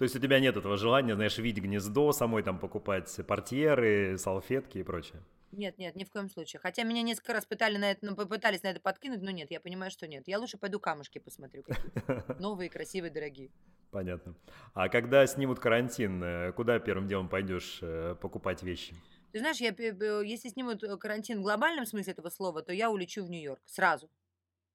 [0.01, 4.83] есть у тебя нет этого желания, знаешь, видеть гнездо, самой там покупать портьеры, салфетки и
[4.83, 5.23] прочее?
[5.53, 6.61] Нет, нет, ни в коем случае.
[6.61, 9.61] Хотя меня несколько раз пытали на это, ну, попытались на это подкинуть, но нет, я
[9.61, 10.25] понимаю, что нет.
[10.29, 11.65] Я лучше пойду камушки посмотрю
[12.39, 13.51] Новые, красивые, дорогие.
[13.91, 14.35] Понятно.
[14.75, 18.95] А когда снимут карантин, э, куда первым делом пойдешь э, покупать вещи?
[19.33, 19.75] Ты знаешь, я,
[20.23, 24.11] если снимут э, карантин в глобальном смысле этого слова, то я улечу в Нью-Йорк сразу.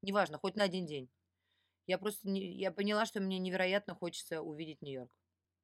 [0.01, 1.09] Неважно, хоть на один день.
[1.87, 5.11] Я просто не, я поняла, что мне невероятно хочется увидеть Нью-Йорк.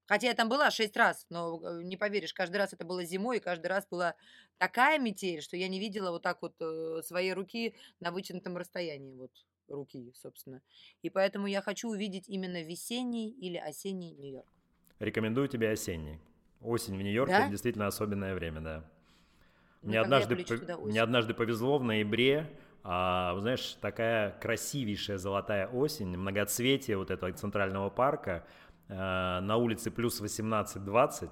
[0.06, 3.38] Хотя я там была шесть раз, но э, не поверишь, каждый раз это было зимой,
[3.38, 4.16] и каждый раз была
[4.58, 9.14] такая метель, что я не видела вот так вот э, своей руки на вытянутом расстоянии,
[9.14, 9.32] вот
[9.68, 10.64] руки, собственно.
[11.04, 14.48] И поэтому я хочу увидеть именно весенний или осенний Нью-Йорк.
[14.98, 16.20] Рекомендую тебе осенний.
[16.62, 17.42] Осень в Нью-Йорке да?
[17.42, 18.90] это действительно особенное время, да.
[19.82, 20.78] Ну, мне, однажды, по...
[20.78, 22.50] мне однажды повезло в ноябре
[22.84, 28.46] а, знаешь, такая красивейшая золотая осень, многоцветие вот этого центрального парка,
[28.88, 31.32] а, на улице плюс 18-20,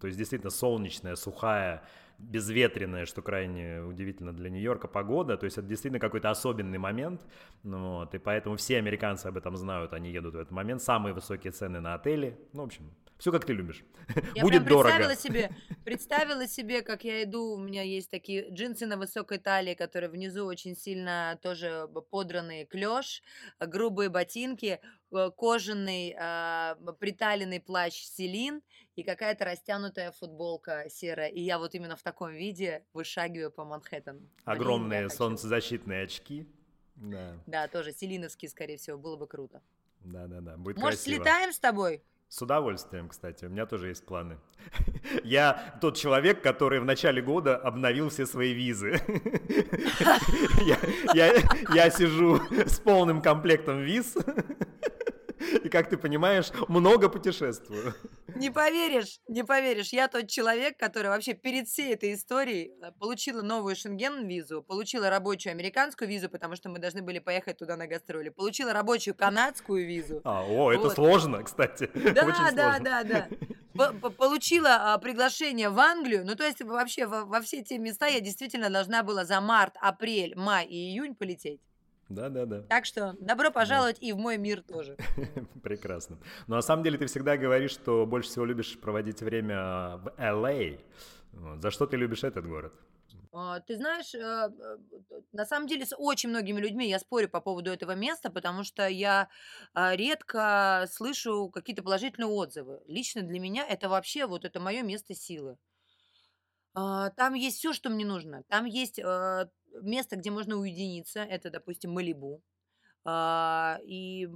[0.00, 1.82] то есть действительно солнечная, сухая,
[2.18, 5.36] безветренная, что крайне удивительно для Нью-Йорка, погода.
[5.36, 7.26] То есть это действительно какой-то особенный момент.
[7.62, 10.82] Ну, вот, и поэтому все американцы об этом знают, они едут в этот момент.
[10.82, 12.38] Самые высокие цены на отели.
[12.52, 13.84] Ну, в общем, все как ты любишь.
[14.34, 14.96] Я Будет прям дорого.
[14.96, 15.50] Представила себе,
[15.84, 20.46] представила себе, как я иду, у меня есть такие джинсы на высокой талии, которые внизу
[20.46, 23.22] очень сильно тоже подранные, клеш,
[23.60, 24.80] грубые ботинки,
[25.12, 28.62] э, кожаный э, приталенный плащ Селин
[28.96, 31.28] и какая-то растянутая футболка серая.
[31.28, 34.20] И я вот именно в таком виде вышагиваю по Манхэттену.
[34.44, 36.46] Огромные солнцезащитные очки.
[36.96, 37.38] Да.
[37.46, 39.62] да, тоже селиновские, скорее всего, было бы круто.
[40.00, 41.16] Да-да-да, будет Может, красиво.
[41.16, 42.02] слетаем с тобой?
[42.30, 43.44] С удовольствием, кстати.
[43.44, 44.38] У меня тоже есть планы.
[45.24, 49.00] Я тот человек, который в начале года обновил все свои визы.
[50.64, 50.78] Я,
[51.12, 51.34] я,
[51.74, 54.16] я сижу с полным комплектом виз.
[55.64, 57.94] И, как ты понимаешь, много путешествую.
[58.40, 59.92] Не поверишь, не поверишь.
[59.92, 65.50] Я тот человек, который вообще перед всей этой историей э, получила новую шенген-визу, получила рабочую
[65.50, 70.22] американскую визу, потому что мы должны были поехать туда на гастроли, получила рабочую канадскую визу.
[70.24, 70.94] А, о, это вот.
[70.94, 71.90] сложно, кстати.
[72.10, 73.04] Да, Очень да, сложно.
[73.04, 73.28] да,
[73.74, 74.10] да.
[74.10, 78.20] Получила а, приглашение в Англию, ну то есть вообще во, во все те места я
[78.20, 81.60] действительно должна была за март, апрель, май и июнь полететь.
[82.10, 82.62] Да, да, да.
[82.62, 84.06] Так что добро пожаловать да.
[84.06, 84.96] и в мой мир тоже.
[85.62, 86.18] Прекрасно.
[86.48, 90.80] Но на самом деле ты всегда говоришь, что больше всего любишь проводить время в LA.
[91.34, 91.56] А.
[91.62, 92.74] За что ты любишь этот город?
[93.32, 94.78] А, ты знаешь, э, э,
[95.30, 98.88] на самом деле с очень многими людьми я спорю по поводу этого места, потому что
[98.88, 99.28] я
[99.72, 102.80] а, редко слышу какие-то положительные отзывы.
[102.86, 105.58] Лично для меня это вообще вот это мое место силы.
[106.72, 108.44] Там есть все, что мне нужно.
[108.44, 109.50] Там есть э,
[109.82, 112.42] место, где можно уединиться, это, допустим, Малибу,
[113.04, 114.28] а, и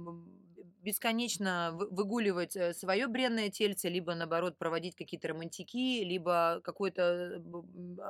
[0.85, 7.41] бесконечно выгуливать э, свое бренное тельце, либо, наоборот, проводить какие-то романтики, либо какой-то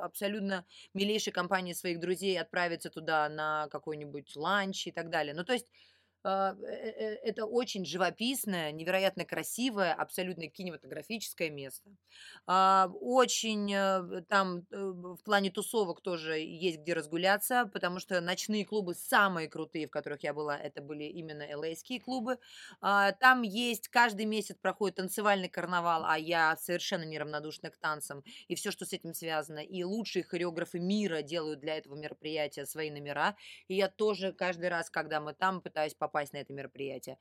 [0.02, 5.34] абсолютно милейшей компании своих друзей отправиться туда на какой-нибудь ланч и так далее.
[5.34, 5.70] Ну, то есть
[6.28, 11.90] это очень живописное, невероятно красивое, абсолютно кинематографическое место.
[12.46, 18.94] А, очень э, там в плане тусовок тоже есть где разгуляться, потому что ночные клубы
[18.94, 22.38] самые крутые, в которых я была, это были именно элейские клубы.
[22.80, 28.54] А, там есть, каждый месяц проходит танцевальный карнавал, а я совершенно неравнодушна к танцам и
[28.54, 29.60] все, что с этим связано.
[29.60, 33.36] И лучшие хореографы мира делают для этого мероприятия свои номера.
[33.68, 37.18] И я тоже каждый раз, когда мы там, пытаюсь попасть попасть на это мероприятие.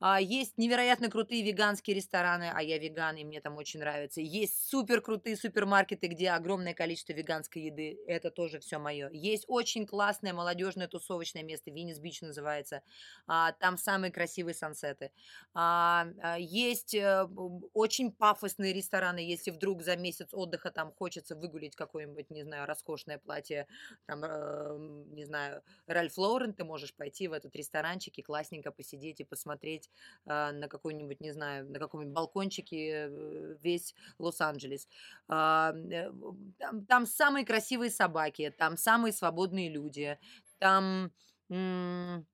[0.00, 4.22] А, есть невероятно крутые веганские рестораны, а я веган, и мне там очень нравится.
[4.22, 7.98] Есть супер крутые супермаркеты, где огромное количество веганской еды.
[8.06, 9.10] Это тоже все мое.
[9.12, 12.82] Есть очень классное молодежное тусовочное место, Виннис Бич называется.
[13.26, 15.12] А, там самые красивые сансеты.
[15.52, 16.06] А,
[16.38, 17.28] есть а,
[17.74, 23.18] очень пафосные рестораны, если вдруг за месяц отдыха там хочется выгулить какое-нибудь, не знаю, роскошное
[23.18, 23.66] платье,
[24.06, 24.78] там, э,
[25.12, 29.89] не знаю, Ральф Лоурен, ты можешь пойти в этот ресторанчик и классненько посидеть и посмотреть
[30.26, 34.86] на какой-нибудь, не знаю, на каком-нибудь балкончике э, весь Лос-Анджелес.
[35.28, 36.10] А, э,
[36.58, 40.18] там, там самые красивые собаки, там самые свободные люди,
[40.58, 41.10] там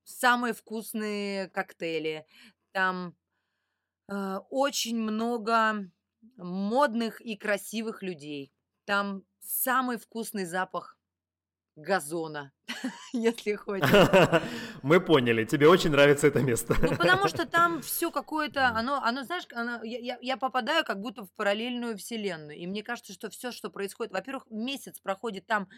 [0.04, 2.26] самые вкусные коктейли,
[2.72, 3.16] там
[4.08, 5.90] э, очень много
[6.36, 8.52] модных и красивых людей,
[8.84, 10.95] там самый вкусный запах
[11.76, 12.52] газона,
[13.12, 13.88] если хочешь.
[14.82, 16.74] Мы поняли, тебе очень нравится это место.
[16.80, 21.24] Ну, потому что там все какое-то, оно, оно, знаешь, оно, я, я- попадаю как будто
[21.24, 22.56] в параллельную вселенную.
[22.58, 25.68] И мне кажется, что все, что происходит, во-первых, месяц проходит там,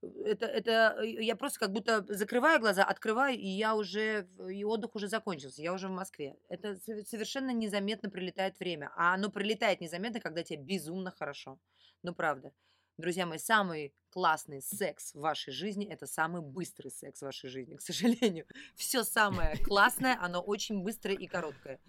[0.00, 4.94] это, это э, я просто как будто закрываю глаза, открываю, и я уже, и отдых
[4.94, 6.36] уже закончился, я уже в Москве.
[6.48, 8.90] Это сове- совершенно незаметно прилетает время.
[8.96, 11.58] А оно прилетает незаметно, когда тебе безумно хорошо.
[12.02, 12.52] Ну, правда.
[12.98, 17.76] Друзья мои, самый классный секс в вашей жизни– это самый быстрый секс в вашей жизни,
[17.76, 18.44] к сожалению.
[18.74, 21.80] Все самое классное, оно очень быстрое и короткое.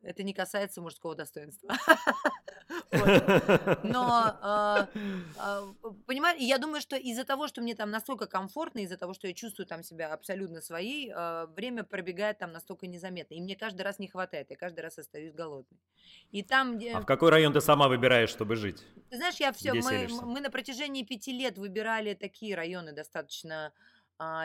[0.00, 1.76] Это не касается мужского достоинства.
[2.90, 3.84] Вот.
[3.84, 4.06] Но,
[4.42, 4.88] а,
[5.38, 5.72] а,
[6.06, 9.34] понимаешь, я думаю, что из-за того, что мне там настолько комфортно, из-за того, что я
[9.34, 13.34] чувствую там себя абсолютно своей, а, время пробегает там настолько незаметно.
[13.34, 15.78] И мне каждый раз не хватает, я каждый раз остаюсь голодной.
[16.30, 16.92] И там, где...
[16.92, 18.82] А в какой район ты сама выбираешь, чтобы жить?
[19.10, 23.72] Ты знаешь, я все, мы, на протяжении пяти лет выбирали такие районы достаточно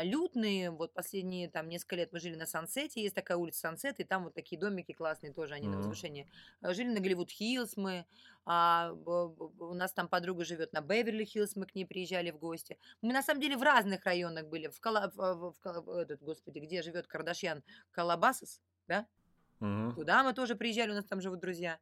[0.04, 0.72] лютные.
[0.72, 4.24] Вот последние там несколько лет мы жили на Сансете, есть такая улица Сансет, и там
[4.24, 5.78] вот такие домики классные тоже, они на Мгм.
[5.82, 6.28] возвышении.
[6.62, 8.06] А, Жили на Голливуд Хиллз мы,
[8.46, 12.78] а, у нас там подруга живет на Беверли Хиллз, мы к ней приезжали в гости.
[13.02, 16.60] Мы на самом деле в разных районах были, в, Кала, в, в- в этот, господи,
[16.60, 17.62] где живет Кардашьян,
[17.92, 19.06] Калабасас, да?
[19.60, 19.96] Мгм.
[19.96, 21.80] Туда мы тоже приезжали, у нас там живут друзья.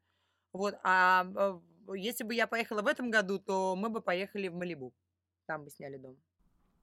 [0.52, 4.56] Вот, а э, если бы я поехала в этом году, то мы бы поехали в
[4.56, 4.94] Малибу.
[5.46, 6.18] Там бы сняли дом.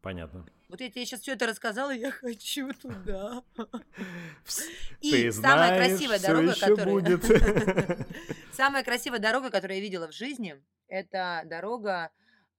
[0.02, 0.46] Понятно.
[0.68, 3.42] Вот я тебе сейчас все это рассказала, я хочу туда.
[5.00, 8.06] И Ты самая знаешь, красивая дорога, которая...
[8.52, 12.10] Самая красивая дорога, которую я видела в жизни, это дорога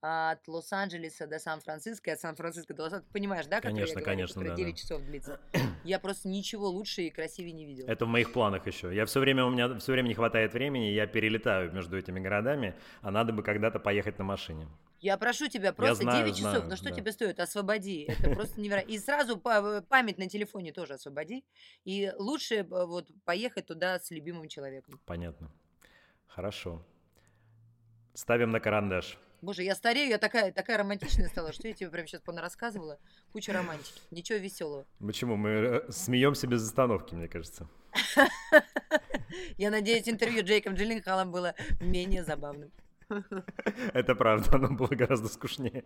[0.01, 3.13] от Лос-Анджелеса до Сан-Франциско, и от Сан-Франциско до Лос-Анджелеса.
[3.13, 4.81] Понимаешь, да, которую Конечно, я говорю, конечно, да, 9 да.
[4.81, 5.39] часов длится?
[5.83, 7.87] Я просто ничего лучше и красивее не видела.
[7.87, 8.93] Это в моих планах еще.
[8.93, 12.75] Я все время, у меня все время не хватает времени, я перелетаю между этими городами,
[13.01, 14.67] а надо бы когда-то поехать на машине.
[14.99, 16.95] Я прошу тебя, просто знаю, 9 часов, знаю, ну что да.
[16.95, 17.39] тебе стоит?
[17.39, 18.05] Освободи.
[18.07, 18.91] Это просто невероятно.
[18.91, 21.43] И сразу па- память на телефоне тоже освободи.
[21.85, 24.99] И лучше э, вот поехать туда с любимым человеком.
[25.05, 25.51] Понятно.
[26.27, 26.85] Хорошо.
[28.13, 29.17] Ставим на карандаш.
[29.41, 32.99] Боже, я старею, я такая, такая романтичная стала, что я тебе прям сейчас рассказывала.
[33.31, 33.99] Куча романтики.
[34.11, 34.85] Ничего веселого.
[34.99, 35.35] Почему?
[35.35, 37.67] Мы э, смеемся без остановки, мне кажется.
[39.57, 42.71] Я надеюсь, интервью Джейком Джилленхалом было менее забавным.
[43.93, 45.85] Это правда, оно было гораздо скучнее.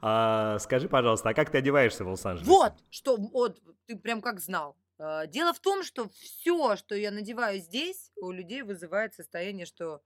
[0.00, 2.50] А, скажи, пожалуйста, а как ты одеваешься в Лос-Анджелесе?
[2.50, 4.74] Вот, что, вот, ты прям как знал.
[4.98, 10.02] А, Дело в том, что все, что я надеваю здесь, у людей вызывает состояние, что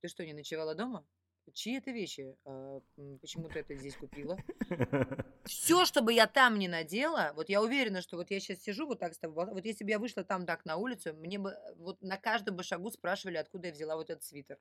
[0.00, 1.04] ты что, не ночевала дома?
[1.52, 2.36] Чьи это вещи?
[2.44, 2.80] А,
[3.20, 4.36] Почему ты это здесь купила?
[5.44, 8.86] Все, что бы я там не надела, вот я уверена, что вот я сейчас сижу
[8.86, 11.50] вот так с тобой, вот если бы я вышла там так на улицу, мне бы
[11.50, 14.58] э, вот на каждом бы шагу спрашивали, откуда я взяла вот этот свитер.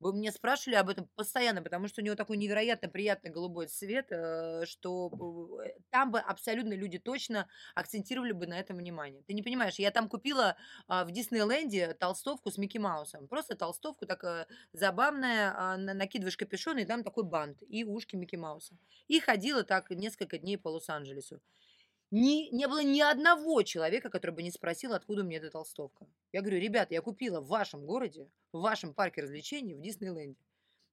[0.00, 4.06] Вы мне спрашивали об этом постоянно, потому что у него такой невероятно приятный голубой цвет,
[4.10, 9.22] э, что э, там бы абсолютно люди точно акцентировали бы на этом внимание.
[9.26, 10.56] Ты не понимаешь, я там купила
[10.88, 13.28] а, в Диснейленде толстовку с Микки Маусом.
[13.28, 18.36] Просто толстовку такая забавная, а, на- накидываешь капюшон, и там такой бант, и ушки Микки
[18.36, 18.78] Мауса.
[19.06, 21.40] И ходила так несколько дней по Лос-Анджелесу.
[22.10, 26.08] Ни, не было ни одного человека, который бы не спросил, откуда меня эта толстовка.
[26.32, 30.40] Я говорю, ребята, я купила в вашем городе, в вашем парке развлечений в Диснейленде.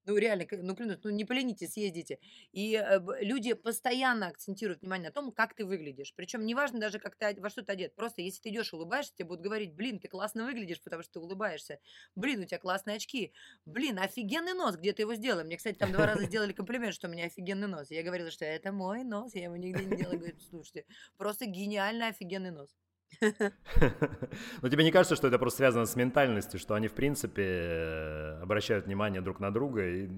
[0.08, 2.20] Ну, реально, ну, клянусь, ну, не поленитесь, съездите.
[2.54, 6.14] И э, люди постоянно акцентируют внимание на том, как ты выглядишь.
[6.16, 7.94] Причем неважно даже, как ты, во что ты одет.
[7.94, 11.20] Просто если ты идешь улыбаешься, тебе будут говорить, блин, ты классно выглядишь, потому что ты
[11.20, 11.80] улыбаешься.
[12.16, 13.34] Блин, у тебя классные очки.
[13.66, 15.44] Блин, офигенный нос, где ты его сделала?
[15.44, 17.92] Мне, кстати, там два раза сделали комплимент, что у меня офигенный нос.
[17.92, 20.16] Я говорила, что это мой нос, я его нигде не делала.
[20.16, 20.86] Говорит, слушайте,
[21.18, 22.70] просто гениально офигенный нос.
[24.62, 28.42] Но тебе не кажется, что это просто связано с ментальностью, что они, в принципе, э,
[28.42, 30.10] обращают внимание друг на друга и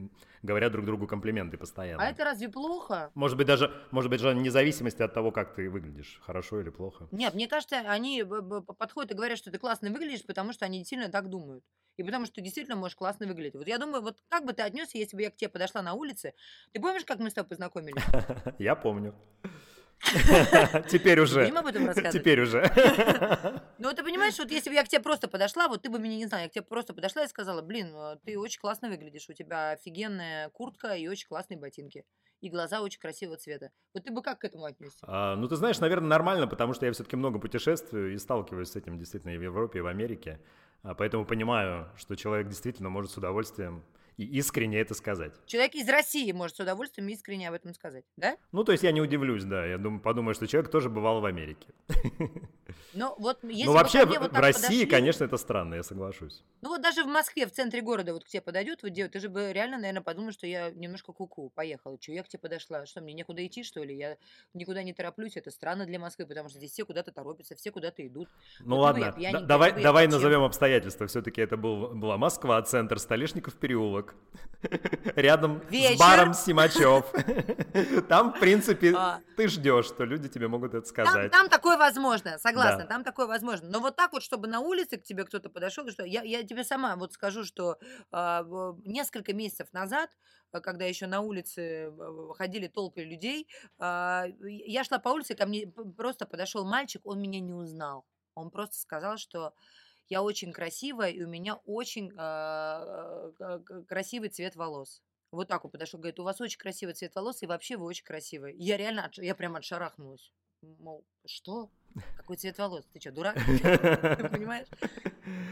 [0.44, 2.04] говорят друг другу комплименты постоянно?
[2.04, 3.12] А это разве плохо?
[3.16, 6.70] Может быть, даже, может быть, даже вне зависимости от того, как ты выглядишь, хорошо или
[6.70, 7.08] плохо.
[7.12, 10.80] Нет, мне кажется, они б- подходят и говорят, что ты классно выглядишь, потому что они
[10.80, 11.64] действительно так думают.
[11.98, 13.56] И потому что ты действительно можешь классно выглядеть.
[13.56, 15.94] Вот я думаю, вот как бы ты отнесся, если бы я к тебе подошла на
[15.94, 16.34] улице?
[16.72, 18.02] Ты помнишь, как мы с тобой познакомились?
[18.60, 19.14] Я помню.
[20.90, 21.42] Теперь уже.
[21.42, 22.14] Будем об этом рассказывать?
[22.14, 22.64] Теперь уже.
[23.80, 26.18] Ну, ты понимаешь, вот если бы я к тебе просто подошла, вот ты бы меня
[26.18, 29.30] не знала, я к тебе просто подошла и сказала, блин, э, ты очень классно выглядишь,
[29.30, 32.04] у тебя офигенная куртка и очень классные ботинки.
[32.42, 33.72] И глаза очень красивого цвета.
[33.94, 35.00] Вот ты бы как к этому отнесся?
[35.04, 38.76] А, ну, ты знаешь, наверное, нормально, потому что я все-таки много путешествую и сталкиваюсь с
[38.76, 40.42] этим действительно и в Европе, и в Америке.
[40.84, 43.84] А, поэтому понимаю, что человек действительно может с удовольствием
[44.20, 45.34] и искренне это сказать.
[45.46, 48.36] Человек из России может с удовольствием искренне об этом сказать, да?
[48.52, 49.66] Ну, то есть я не удивлюсь, да.
[49.66, 51.68] Я думаю, подумаю, что человек тоже бывал в Америке.
[52.94, 56.44] Но вот если Ну, вообще, в вот в России, подошли- конечно, это странно, я соглашусь.
[56.62, 59.20] Ну вот даже в Москве, в центре города, вот к тебе подойдет вот девушка, ты
[59.22, 61.98] же бы реально, наверное, подумал, что я немножко куку, поехала.
[61.98, 62.86] Че, я к тебе подошла?
[62.86, 63.96] Что, мне некуда идти, что ли?
[63.96, 64.18] Я
[64.54, 68.06] никуда не тороплюсь, это странно для Москвы, потому что здесь все куда-то торопятся, все куда-то
[68.06, 68.28] идут.
[68.60, 70.18] Ну Вот я ладно, да- давай, бы я давай зачем?
[70.20, 71.08] назовем обстоятельства.
[71.08, 74.09] Все-таки это был, была Москва, центр, Столешников переулок.
[75.16, 75.96] Рядом Вечер.
[75.96, 77.06] с баром Симачев.
[78.10, 79.22] Там, в принципе, А.
[79.38, 81.32] ты ждешь, что люди тебе могут это Там, сказать.
[81.32, 82.86] там такое возможно, согласна, Да.
[82.88, 83.70] там такое возможно.
[83.70, 86.66] Но вот так вот, чтобы на улице к тебе кто-то подошел, что я, я тебе
[86.66, 87.78] сама вот скажу, что
[88.12, 90.10] в- несколько месяцев назад,
[90.52, 91.92] а, когда еще на улице э,
[92.36, 93.48] ходили толпы людей,
[93.78, 98.06] а, я шла по улице, ко мне просто подошел мальчик, он меня не узнал.
[98.36, 99.54] Он просто сказал, что
[100.10, 105.02] я очень красивая, и у меня очень а, к- к- красивый цвет волос.
[105.32, 108.04] Вот так он подошел, говорит, у вас очень красивый цвет волос, и вообще вы очень
[108.04, 108.52] красивая.
[108.54, 110.34] Я реально, отш- я прям отшарахнулась.
[110.62, 111.70] Мол, что?
[112.18, 112.86] Какой цвет волос?
[112.92, 113.36] Ты что, дурак?
[114.32, 114.68] Понимаешь?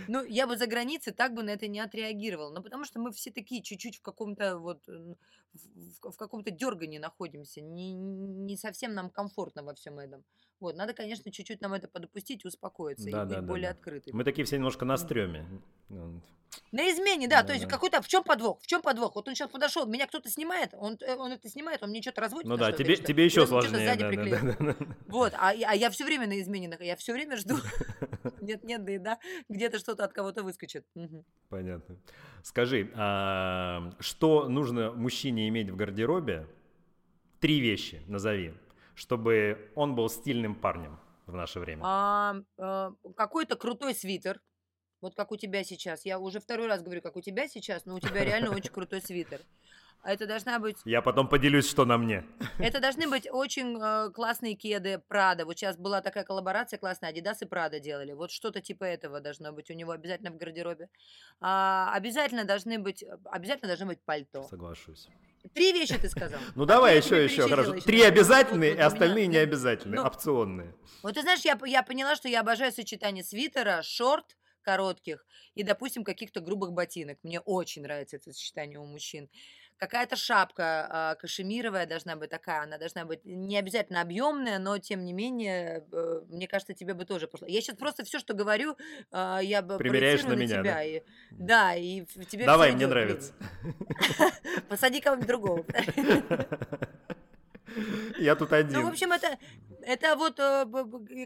[0.07, 2.51] Ну, я бы за границей так бы на это не отреагировала.
[2.51, 7.61] Ну, потому что мы все такие чуть-чуть в каком-то вот в, каком-то дергании находимся.
[7.61, 10.23] Не совсем нам комфортно во всем этом.
[10.59, 13.75] Вот, надо, конечно, чуть-чуть нам это подопустить, успокоиться Да, и быть да, да, более да.
[13.75, 14.15] открытыми.
[14.15, 15.45] Мы такие все немножко на стреме.
[16.71, 17.69] На измене, да, Да, то есть да.
[17.69, 19.15] какой-то, в чем подвох, в чем подвох?
[19.15, 22.21] Вот он сейчас подошел, меня кто-то снимает, он, э, он это снимает, он мне что-то
[22.21, 22.47] разводит.
[22.49, 23.05] Ну да, тебе, что?
[23.05, 23.85] тебе еще сложнее.
[23.85, 24.75] сзади да, да, да, да.
[25.07, 27.55] Вот, а, я- а я все время на измене, я все время жду.
[28.41, 30.85] Нет, нет, да, и да, где-то что-то от кого-то выскочит.
[31.49, 31.97] Понятно.
[32.43, 36.47] Скажи, а, что нужно мужчине иметь в гардеробе?
[37.39, 38.53] Три вещи назови,
[38.97, 41.83] чтобы он был стильным парнем в наше время.
[41.85, 44.41] А, а, какой-то крутой свитер,
[45.01, 46.03] вот как у тебя сейчас.
[46.03, 49.01] Я уже второй раз говорю, как у тебя сейчас, но у тебя реально очень крутой
[49.01, 49.41] свитер.
[50.07, 52.23] А Это должна быть Я потом поделюсь, что на мне.
[52.59, 55.43] Это должны быть очень э, классные кеды Прада.
[55.43, 58.13] Вот сейчас была такая коллаборация классная, Adidas и Прада делали.
[58.13, 60.87] Вот что-то типа этого должно быть у него обязательно в гардеробе.
[61.41, 64.43] А, обязательно должны быть, обязательно должно быть пальто.
[64.43, 65.09] Соглашусь.
[65.53, 66.39] Три вещи ты сказал.
[66.55, 67.75] Ну Какие давай еще, еще, хорошо.
[67.75, 67.85] еще?
[67.85, 70.73] Три Вот- вот- обязательные, вот и остальные меня- необязательные, Ну, опционные.
[71.03, 76.03] Вот ты знаешь, я, я поняла, что я обожаю сочетание свитера, шорт коротких и, допустим,
[76.03, 77.17] каких-то грубых ботинок.
[77.23, 79.29] Мне очень нравится это сочетание у мужчин.
[79.77, 85.05] Какая-то шапка а, кашемировая должна быть такая, она должна быть не обязательно объемная, но тем
[85.05, 87.47] не менее, э, мне кажется, тебе бы тоже пошло.
[87.47, 88.75] Я сейчас просто все, что говорю,
[89.11, 90.73] а, я бы Примеряешь на проецирую меня, тебя.
[90.73, 90.83] да?
[90.83, 93.33] И, да, и тебе Давай, мне нравится.
[94.69, 95.65] Посади кого-нибудь другого.
[98.17, 98.87] Я тут Ну, в один.
[98.87, 99.37] общем, это,
[99.81, 100.65] это вот, э,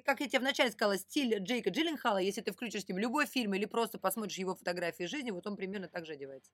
[0.04, 2.18] как я тебе вначале сказала, стиль Джейка Джилленхала.
[2.18, 5.56] Если ты включишь с ним любой фильм или просто посмотришь его фотографии жизни, вот он
[5.56, 6.52] примерно так же одевается.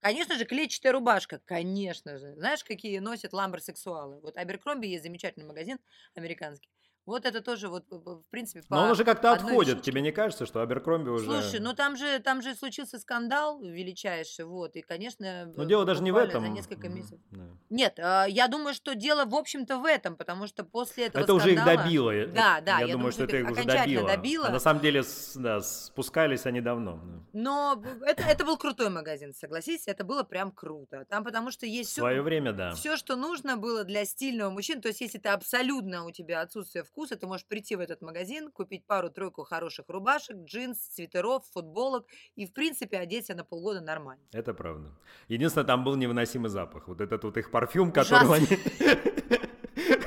[0.00, 2.34] Конечно же, клетчатая рубашка, конечно же.
[2.34, 4.20] Знаешь, какие носят ламбросексуалы?
[4.20, 5.78] Вот Аберкромби есть замечательный магазин
[6.14, 6.68] американский.
[7.10, 9.74] Вот это тоже вот, в- в в принципе, по Но он уже как-то отходит.
[9.74, 9.90] вещичке.
[9.92, 11.24] Тебе не кажется, что Аберкромби уже...
[11.26, 15.52] Слушай, ну там же, там же случился скандал величайший, вот, и, конечно...
[15.56, 16.42] Но дело даже не в этом.
[16.42, 17.18] За несколько месяцев.
[17.30, 17.44] да.
[17.70, 21.34] Нет, а, я думаю, что дело, в общем-то, в этом, потому что после этого Это
[21.34, 22.10] уже их скандала- добило.
[22.10, 24.06] э, Да, да, Я я думаю, что это их уже добило.
[24.08, 24.46] добило.
[24.46, 25.02] А на самом деле,
[25.34, 27.00] да, спускались они давно.
[27.02, 27.20] да.
[27.32, 31.04] Но это, это был крутой магазин, согласись, это было прям круто.
[31.08, 32.72] Там потому что В есть все, свое время, да.
[32.74, 34.80] все, что нужно было для стильного мужчины.
[34.80, 38.50] То есть, если ты абсолютно у тебя отсутствие вкуса, ты можешь прийти в этот магазин,
[38.50, 44.22] купить пару-тройку хороших рубашек, джинс, свитеров, футболок и, в принципе, одеть себя на полгода нормально.
[44.32, 44.90] Это правда.
[45.28, 46.88] Единственное, там был невыносимый запах.
[46.88, 48.46] Вот этот вот их парфюм, которого они...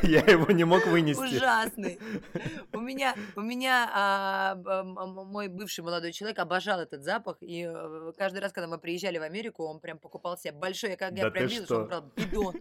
[0.03, 1.21] Я его не мог вынести.
[1.21, 1.97] Ужасный.
[2.73, 8.39] У меня, у меня а, мой бывший молодой человек обожал этот запах, и э, каждый
[8.39, 11.31] раз, когда мы приезжали в Америку, он прям покупал себе большой, я, как Да я
[11.31, 11.87] прям ты видела, что он что?
[11.87, 12.55] брал бидон,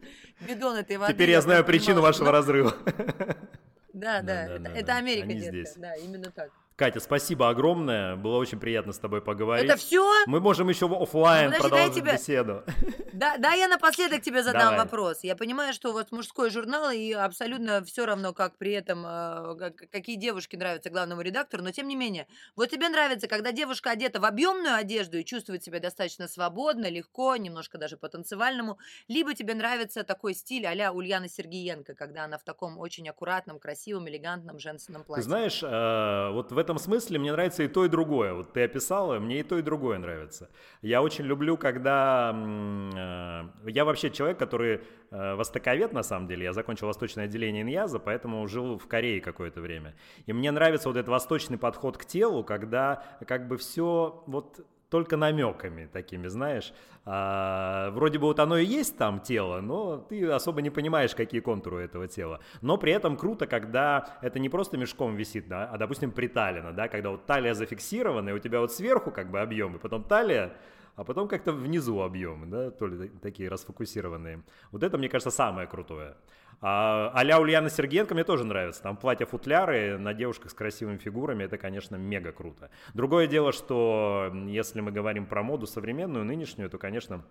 [0.47, 1.13] бидон этой воды.
[1.13, 2.77] Теперь я знаю прям причину понимала, вашего что- разрыва.
[3.93, 4.97] Да, да, Да, это, да, это.
[4.97, 5.75] Америка, детка, здесь.
[5.77, 6.51] да, именно так.
[6.77, 8.17] Катя, спасибо огромное.
[8.17, 9.67] Было очень приятно с тобой поговорить.
[9.69, 10.11] Это все?
[10.27, 12.65] Мы можем еще в оффлайн Ну, продолжить тебя- беседу.
[13.13, 14.79] Да, да, я напоследок тебе задам Давай.
[14.79, 15.23] вопрос.
[15.23, 19.91] Я понимаю, что вот мужской журнал, и абсолютно все равно, как при этом, э, как-
[19.91, 24.19] какие девушки нравятся главному редактору, но тем не менее, вот тебе нравится, когда девушка одета
[24.19, 30.05] в объемную одежду и чувствует себя достаточно свободно, легко, немножко даже по-танцевальному, либо тебе нравится
[30.05, 35.07] такой стиль а-ля Ульяна Сергиенко, когда она в таком очень аккуратном, красивом, элегантном женственном Ты
[35.09, 35.25] платье.
[35.25, 38.33] знаешь, э, вот в этом смысле мне нравится и то, и другое.
[38.33, 40.49] Вот ты описала, мне и то, и другое нравится.
[40.81, 42.33] Я очень люблю, когда...
[42.35, 46.45] э, Я вообще человек, который э, востоковед, на самом деле.
[46.45, 49.95] Я закончил восточное отделение Иньяза, поэтому жил в Корее какое-то время.
[50.27, 55.17] И мне нравится вот этот восточный подход к телу, когда как бы все вот только
[55.17, 56.75] намеками такими, знаешь.
[57.07, 61.41] А, вроде бы вот оно и есть там тело, но ты особо не понимаешь, какие
[61.41, 62.41] контуры этого тела.
[62.61, 66.89] Но при этом круто, когда это не просто мешком висит, да, а, допустим, приталено, да,
[66.89, 70.53] когда вот талия зафиксирована, и у тебя вот сверху как бы объем, и потом талия
[70.95, 74.43] а потом как-то внизу объемы, да, то ли такие расфокусированные.
[74.73, 76.17] Вот это, мне кажется, самое крутое.
[76.65, 78.83] А, а-ля Ульяна Сергеенко мне тоже нравится.
[78.83, 82.71] Там платья-футляры на девушках с красивыми фигурами, это, конечно, мега круто.
[82.95, 87.25] Другое дело, что если мы говорим про моду современную, нынешнюю, то, конечно,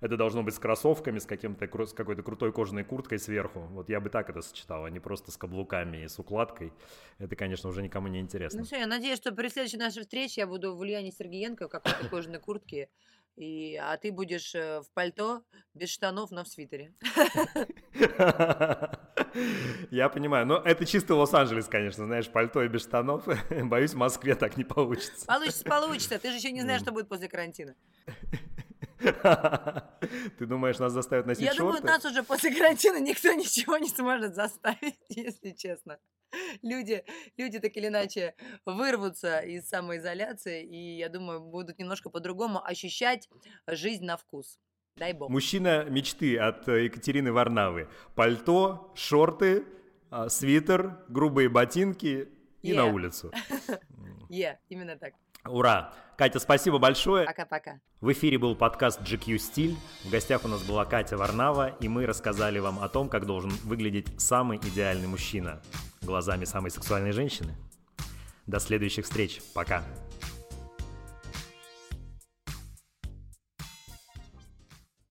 [0.00, 3.60] это должно быть с кроссовками, с, каким-то, с какой-то крутой кожаной курткой сверху.
[3.72, 6.72] Вот я бы так это сочетал, а не просто с каблуками и с укладкой.
[7.18, 8.60] Это, конечно, уже никому не интересно.
[8.60, 11.70] Ну все, я надеюсь, что при следующей нашей встрече я буду в Ульяне Сергеенко в
[11.70, 12.88] какой-то кожаной куртке,
[13.38, 16.92] и, а ты будешь э, в пальто, без штанов, но в свитере.
[19.92, 20.44] Я понимаю.
[20.44, 23.28] Но это чисто Лос-Анджелес, конечно, знаешь, пальто и без штанов.
[23.50, 25.24] Боюсь, в Москве так не получится.
[25.24, 26.18] Получится, получится.
[26.18, 27.76] Ты же еще не знаешь, что будет после карантина.
[30.38, 31.80] Ты думаешь, нас заставят носить Я шорты?
[31.80, 35.98] думаю, нас уже после карантина никто ничего не сможет заставить, если честно.
[36.62, 37.04] Люди,
[37.38, 38.34] люди так или иначе
[38.66, 43.28] вырвутся из самоизоляции, и, я думаю, будут немножко по-другому ощущать
[43.66, 44.58] жизнь на вкус.
[44.96, 45.30] Дай бог.
[45.30, 47.88] Мужчина мечты от э, Екатерины Варнавы.
[48.16, 49.64] Пальто, шорты,
[50.10, 52.28] а, свитер, грубые ботинки
[52.62, 52.74] и Yeah.
[52.74, 53.30] на улицу.
[54.28, 55.14] Е, именно так.
[55.48, 55.92] Ура!
[56.16, 57.26] Катя, спасибо большое.
[57.26, 57.78] Пока-пока.
[58.00, 59.76] В эфире был подкаст GQ Стиль.
[60.04, 63.50] В гостях у нас была Катя Варнава, и мы рассказали вам о том, как должен
[63.64, 65.60] выглядеть самый идеальный мужчина
[66.02, 67.54] глазами самой сексуальной женщины.
[68.46, 69.40] До следующих встреч.
[69.54, 69.84] Пока.